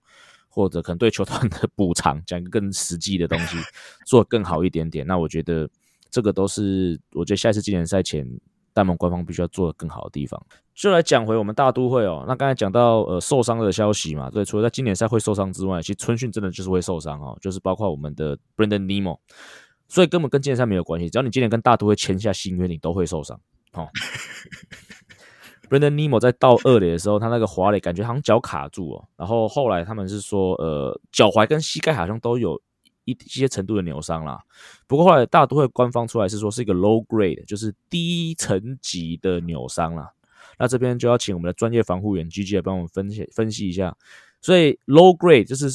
[0.47, 3.57] 或者可能对球团的补偿，讲个更实际的东西，
[4.05, 5.07] 做更好一点点。
[5.07, 5.67] 那我觉得
[6.09, 8.27] 这个都是，我觉得下一次经典赛前。
[8.73, 10.41] 大联盟官方必须要做的更好的地方，
[10.73, 12.23] 就来讲回我们大都会哦。
[12.27, 19.17] 那刚才讲到呃受伤的消息嘛，对，除了在经典赛会受伤之外，其实春训真的就是会受伤哦，就是包括我们的 Brandon Nimmo，
[19.87, 21.09] 所以根本跟经典赛没有关系。
[21.09, 23.39] 只要你今年跟大都会签下新约，你都会受伤
[23.73, 23.87] 哦。
[25.69, 32.61] Brandon Nimmo 在到二垒的时候，他那个滑垒感觉好像脚卡住哦，然后后来他们是说呃脚踝跟膝盖好像都有。
[33.11, 34.41] 一一些程度的扭伤啦，
[34.87, 40.11] 不过后来大都会官方出来是说是一个 low grade，就是低层级的扭伤啦。
[40.57, 43.95] 那这边就要请我们的专业防护员 GG 来帮我们分析分析一下。
[44.41, 45.69] 所以 low grade 就是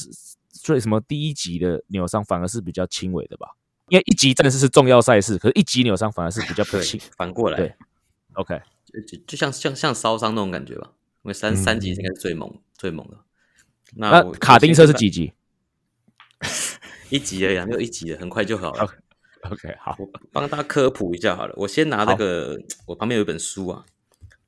[0.51, 3.49] 所以什么第一级的扭伤反而是比较轻微的吧？
[3.89, 7.01] 因为一级正式是重要赛事，可是一级扭伤反而是比较不轻。
[7.16, 7.72] 反过来，对
[8.34, 8.61] ，OK，
[9.07, 10.91] 就就像像像烧伤那种感觉吧。
[11.22, 13.18] 因为三、嗯、三级应该是最猛最猛的。
[13.95, 15.32] 那，那卡丁车是几级？
[17.11, 18.86] 一级而已，没有一级的，很快就好了。
[18.86, 21.54] Okay, OK，好，我帮大家科普一下好了。
[21.57, 23.84] 我先拿那个，我旁边有一本书啊，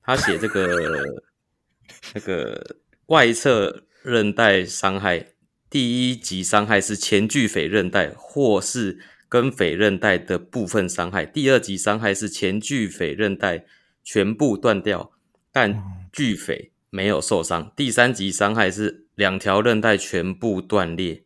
[0.02, 1.04] 他写这个
[2.14, 5.28] 那个外侧韧带伤害，
[5.70, 8.98] 第一级伤害是前距腓韧带或是
[9.28, 13.64] 跟腓韧带的部分伤害，第二级伤害是前距腓韧带
[14.02, 15.12] 全部断掉，
[15.52, 21.22] 但距腓没有受伤，第三级伤害是两条韧带全部断裂。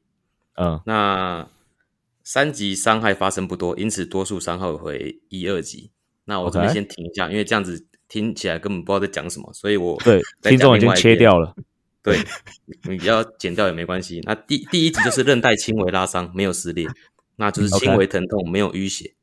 [0.55, 1.48] 嗯，那
[2.22, 5.90] 三级伤害发生不多，因此多数伤害为一二级。
[6.24, 11.55] 那我这边先停一下.因为这样子听起来根本不知道在讲什么，所以我对听众已经切掉了。
[12.03, 12.18] 对，
[12.88, 14.20] 你要剪掉也没关系。
[14.24, 16.86] 那第第一级就是韧带轻微拉伤，没有撕裂，
[17.36, 19.14] 那就是轻微疼痛没有淤血。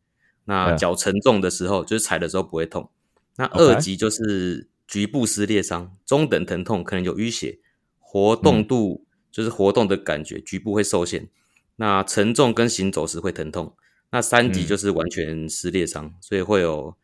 [0.45, 2.89] 那脚沉重的时候，就是踩的时候不会痛。
[3.37, 7.59] 那二级就是局部撕裂伤，中等疼痛，可能有淤血，
[7.99, 9.05] 活动度。
[9.29, 11.29] 嗯就是活动的感觉，局部会受限。
[11.75, 13.75] 那沉重跟行走时会疼痛。
[14.11, 16.95] 那三级就是完全撕裂伤，嗯、所以会有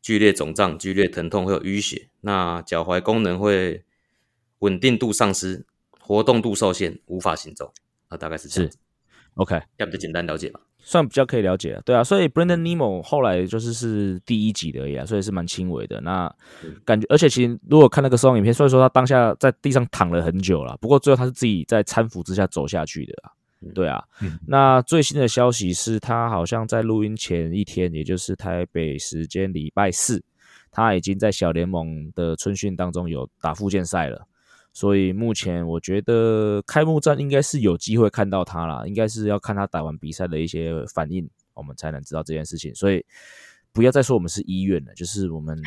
[0.00, 2.08] 剧烈肿胀、剧烈疼痛，会有淤血。
[2.20, 3.84] 那脚踝功能会
[4.60, 5.66] 稳定度丧失，
[5.98, 7.72] 活动度受限，无法行走。
[8.08, 8.78] 啊，大概是这样子。
[9.34, 10.60] OK，这样比较简单了解吧。
[10.84, 16.00] 算比较可以了解了，对啊，所以 Brandon Nimmo 后来就是是第一集的而已啊，所以是蛮轻微的。
[16.00, 16.30] 那
[16.84, 23.30] 感觉，而且其实如果看那个受伤影片，虽然说他当下在地上躺了很久了，不过最后他是自己在搀扶之下走下去的啊。
[23.74, 30.20] 对啊，嗯、那最新的消息是他好像在录音前一天，也就是台北时间礼拜四，
[30.72, 34.26] 他已经在小联盟的春训当中有打复健赛了。
[34.72, 42.74] 所以目前我觉得开幕战应该是有机会看到他啦，应该是要看他打完比赛的一些反应，我们才能知道这件事情。
[42.74, 43.04] 所以
[43.72, 45.60] 不要再说我们是医院了，就是我们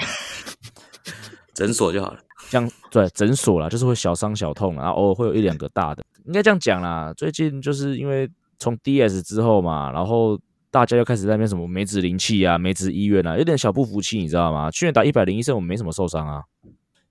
[1.54, 2.20] 诊所就好了。
[2.50, 7.14] 这样对诊所啦，就是会小伤小痛，然后偶尔会有一两个大的，应该这样讲啦。
[7.16, 8.30] 最近就是因为
[8.60, 10.40] 从 DS 之后嘛，然后
[10.70, 14.70] 大家又开始在那边什么梅子灵气啊、梅子医院啊，有点小不服气，你知道吗？
[14.70, 16.44] 去年打一百零一胜，我们没什么受伤啊。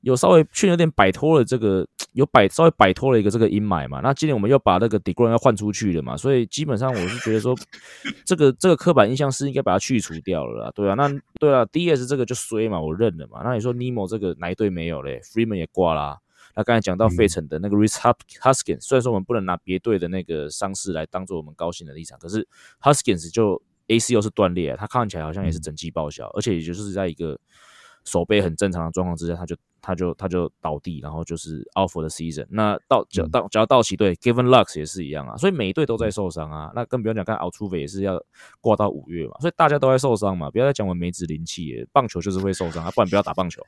[0.04, 4.00] 有稍微去年有点摆脱了这个， 有摆稍微摆脱了一个这个阴霾嘛。
[4.02, 7.56] 那今年我们又把那个 DeGrom 要换出去了嘛，所以基本上我是觉得说，
[8.26, 11.08] 这个这个刻板印象是应该把它去除掉了啦，对啊，那
[11.40, 13.40] 对啊，DS 这个就衰嘛，我认了嘛。
[13.42, 16.18] 那你说 Nimmo 这个哪一队没有嘞？Freeman 也挂啦。
[16.54, 17.96] 那刚才讲到费城的那个 Rich
[18.40, 22.46] Huskins，虽然说我们不能拿别队的那个伤势来当做我们高兴的立场，可是
[22.80, 27.40] Huskins 就 ACL 是断裂，他看起来好像也是整季报销，而且也就是在一个
[28.04, 29.56] 手背很正常的状况之下，他就。
[29.84, 32.46] 他就他就倒地，然后就是 out for the season。
[32.48, 36.72] 那到只要到只要道奇队 Given Lux 也是一样啊，所以每一队都在受伤啊。
[36.74, 38.18] 那更不用讲，看 o u t u v e 也是要
[38.62, 40.50] 挂到五月嘛，所以大家都在受伤嘛。
[40.50, 43.62] 不要再讲我梅子灵气，棒球就是会受伤啊，不然不要打棒球。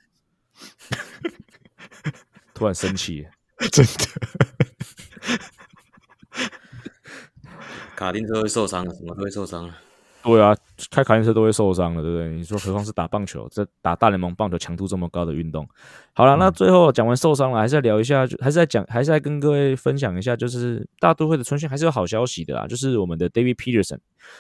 [2.55, 3.27] 突然生气，
[3.71, 4.07] 真的。
[7.95, 9.71] 卡丁车会受伤，什么都会受伤。
[10.27, 10.53] 对啊，
[10.91, 12.31] 开卡丁车都会受伤的，对不对？
[12.31, 15.65] 你说何况是打棒球，这打大联盟棒球强度这么高的运动。
[16.15, 23.99] 好了，嗯、那最后讲完受伤了，还是要聊一下，还是在讲，还是在跟各位分享一下，就是大都会的春训还是有好消息的啊，就是我们的 David Peterson，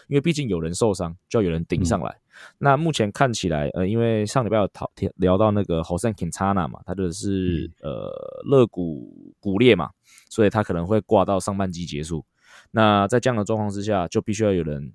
[0.08, 2.10] 因为毕竟有人受伤，就要有人顶上来。
[2.10, 9.90] 嗯、那目前看起来，呃，因为上礼拜有讨聊到那个 Jose Quintana 嘛，他就是、嗯、呃肋骨骨裂嘛，
[10.28, 12.24] 所以他可能会挂到上半季结束。
[12.72, 14.92] 那在这样的状况之下，就必须要有人。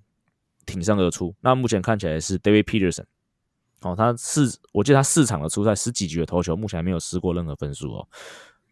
[0.71, 3.03] 挺身而出，那目前看起来是 David Peterson，
[3.81, 8.07] 哦，他四，我记得他四场的出赛，十几局的投球，目前还没有失过任何分数哦。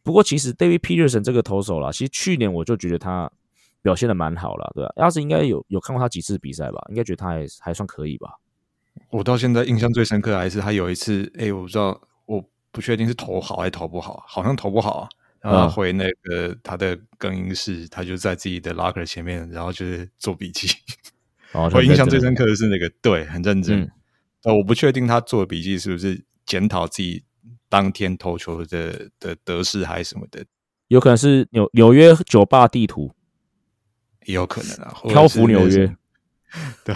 [0.02, 3.30] 不过其实 David Peterson 这个投手啦，其实去年我就觉得他
[3.82, 4.94] 表现的蛮好了，对吧？
[4.96, 8.40] 要是应该有有看过他几次比赛吧，应该觉得他还还算可以吧。
[9.10, 15.10] 我到现在印象最深刻还是他有一次，哎，我不知道，我不确定是投好还是投不好，好像投不好啊。
[15.42, 20.68] 然后回那个他的更衣室，他就在自己的 locker 前面，然后就是做笔记。
[21.52, 23.82] 哦、我印象最深刻的是那个，对，很认真。
[23.82, 23.92] 嗯、
[24.44, 27.24] 呃，我不确定他做的笔记是不是检讨自己
[27.68, 30.46] 当天投球的的得失还是什么的，
[30.90, 33.12] 有可能是纽纽约酒吧地图，
[34.26, 35.96] 也有可能啊，漂浮纽约。
[36.84, 36.94] 对，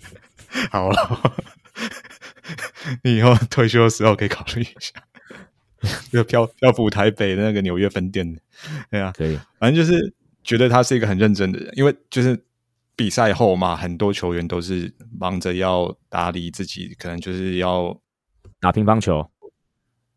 [0.72, 1.34] 好了，
[3.04, 5.02] 你以后退休的时候可以考虑一下，
[6.10, 8.38] 就漂漂浮台北的那个纽约分店，
[8.90, 12.42] 对啊，可以，反正就是觉得他是一个很认真的人，因为就是。
[12.94, 17.98] 比赛后嘛，很多球员都是忙着要打理自己，可能就是要
[18.60, 19.28] 打乒乓球，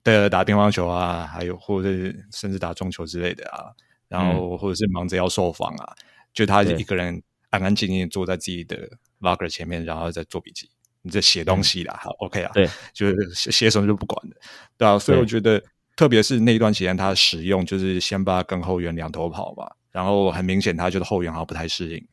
[0.03, 3.71] 对，打乒乓球啊，还有或者是甚至打中球之类的啊，
[4.07, 6.03] 然后或者是忙着要受访啊，嗯、
[6.33, 8.89] 就他一个人安安静静坐在自己的
[9.21, 10.69] locker 前面，然后再做笔记，
[11.01, 14.35] 你在写东西啦，嗯、好，OK 啊，对，就是写什么就不管了，
[14.77, 15.63] 对啊，所以我觉得，
[15.95, 22.07] 特别是那一段时间，他使用就是先把跟后援两头跑嘛，然后很明显他就是后援好像不太适应。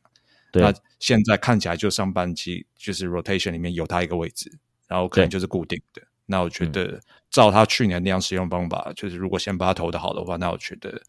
[0.53, 4.51] 对那现在看起来，就上半期就是 rotation 里面有他一个位置，
[4.87, 6.01] 然后可能就是固定的。
[6.27, 7.01] 那我觉得
[7.31, 11.01] 照他去年那样使用方法，嗯、就是如果先把他投的好的话，那我觉得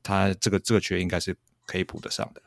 [0.00, 1.36] 他这个这个缺应该是
[1.66, 2.40] 可以补得上的，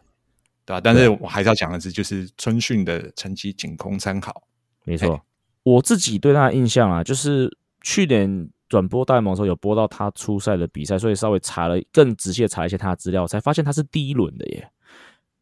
[0.65, 0.81] 对吧？
[0.81, 4.41] 但是我还是要讲的是，就是春训的成绩仅供参考。
[4.85, 5.21] 没错，
[5.63, 14.71] 我自己对他的印象啊，就是去年转播大联盟的时候有播到他初赛的比赛，所以稍微查了更仔细的查一些他的资料，才发现他是第一轮的耶。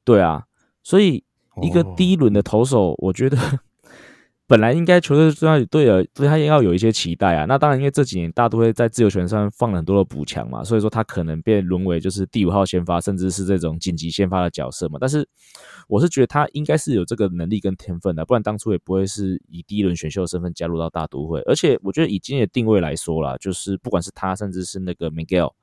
[0.03, 0.43] 对啊。
[0.85, 1.23] 所以，
[1.63, 3.35] 一个第一轮的投手，我觉得
[4.45, 7.45] 本来应该球队对他对了，对他也要有一些期待啊。
[7.45, 14.99] 那当然，因为这几年大都会在自由权上放了很多的补强嘛，所以说他可能被沦为就是第五号先发，甚至是这种紧急先发的角色嘛。
[15.01, 15.27] 但是，
[15.87, 21.41] 我是觉得他应该是有这个能力跟天分的，不然当初也不会是以第一轮选秀的身份加入到大都会。
[21.47, 25.53] 而且，我觉得以今年的定位来说啦，就是不管是他，甚至是那个 Miguel，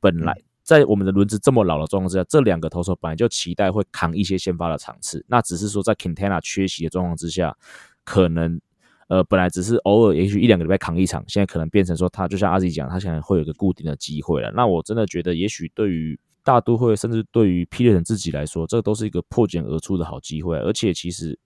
[0.00, 0.34] 本来。
[0.62, 7.56] 在我们的轮子这么老的状况之下，这两个投手本来就期待会扛一些先发的场次，那只是说在 Quintana 缺席的状况之下，
[8.04, 8.60] 可能
[9.08, 14.52] 呃本来只是偶尔，也许一两个礼拜扛一场，现在可能变成说他就像阿 Z 讲，他现在会有一个固定的机会了。
[14.52, 21.38] 那我真的觉得，也许对于大都会，甚至对于 p e t e r 自己来说，这都是一个破茧而出的好机会，而且其实。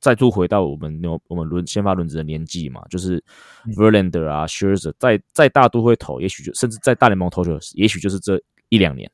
[0.00, 3.22] 再度回到我们牛我们轮先发轮子的年纪嘛，就是
[3.76, 8.40] Verlander 啊 Scherzer 在在大都会投，也许就甚至在大联盟投球，也许就是这
[8.70, 9.10] 一两年、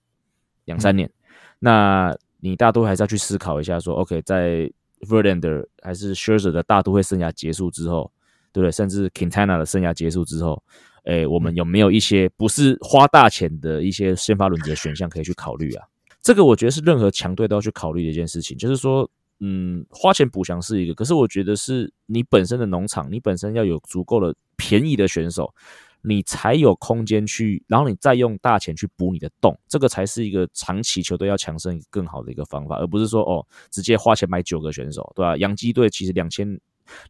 [0.65, 1.09] 两三年。
[1.09, 1.13] 嗯、
[1.59, 4.71] 那你大都会还是要去思考一下说，说 OK，在
[5.01, 8.11] Verlander 还是 Scherzer 的大都会生涯结束之后，
[8.53, 8.71] 对不对？
[8.71, 10.63] 甚至 Quintana 的生涯结束之后，
[11.05, 15.85] 诶，我们有没有一些不是花大钱的一些先发轮子的选项可以去考虑啊？
[16.23, 19.11] 这个我觉得是任何强队都要去考虑的一件事情，就是说。
[19.41, 25.53] 嗯，花钱补强是一个，可是我觉得是你本身的农场，你本身要有足够的便宜的选手，
[26.01, 35.37] 你才有空间去，然后你再用大钱去补你的洞，这个才是一个长期球队要强盛更好的一个方法，而不是说哦，直接花钱买九个选手，对吧？
[35.37, 36.59] 洋基队其实两千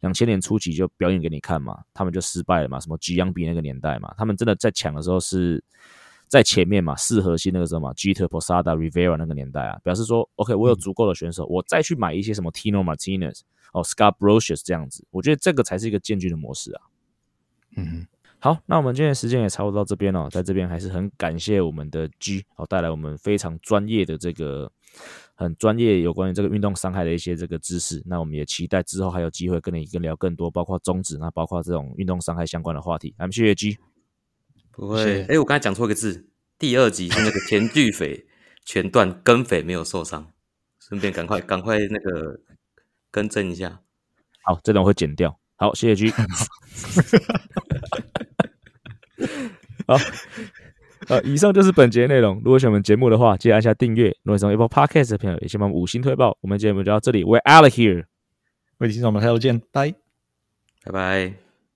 [0.01, 5.63] 两千年初期就表演给你看嘛，他们就失败了嘛，什么吉扬比那个年代嘛，他们真的在抢的时候是。
[6.27, 13.39] 在前面嘛，四核心那个时候嘛，Jeter、Posada、Rivera 那个年代啊，表示说，OK，我有足够的选手，嗯、我再去买一些什么 Tino Martinez
[13.71, 16.81] 哦，Scott Brosius 这样子，我觉得这个才是一个建军的模式啊。
[17.77, 18.05] 嗯，
[18.39, 24.69] 好，那我们今天的时间也差不多到这边了，在这边还是很感谢我们的 G 哦，带来我们非常专业的这个
[25.35, 28.03] 很专业有关于这个运动伤害的一些这个知识。
[28.05, 33.15] 那我们也期待之后还有机会跟你跟聊更多，包括中指，那包括这种运动伤害相关的话题。
[33.17, 33.77] 我们谢谢 G。
[34.77, 36.27] 不会，哎，我刚才讲错一个字。
[36.59, 38.25] 第二集是那个田巨匪
[38.63, 40.31] 全段跟匪没有受伤，
[40.79, 42.39] 顺便赶快赶快那个
[43.09, 43.81] 更正一下。
[44.43, 45.39] 好，这段会剪掉。
[45.55, 46.11] 好，谢谢 G。
[49.87, 49.97] 好，
[51.07, 52.35] 呃，以上就是本节内容。
[52.45, 54.09] 如果喜欢我们节目的话，记得按下订阅。
[54.23, 56.37] 如果喜欢 Apple Podcast 的朋友，也请帮我们五星推爆。
[56.41, 58.03] 我们节目就到这里，We're out of here。
[58.77, 59.93] 各位听众，我们下周见，拜
[60.83, 61.46] 拜拜。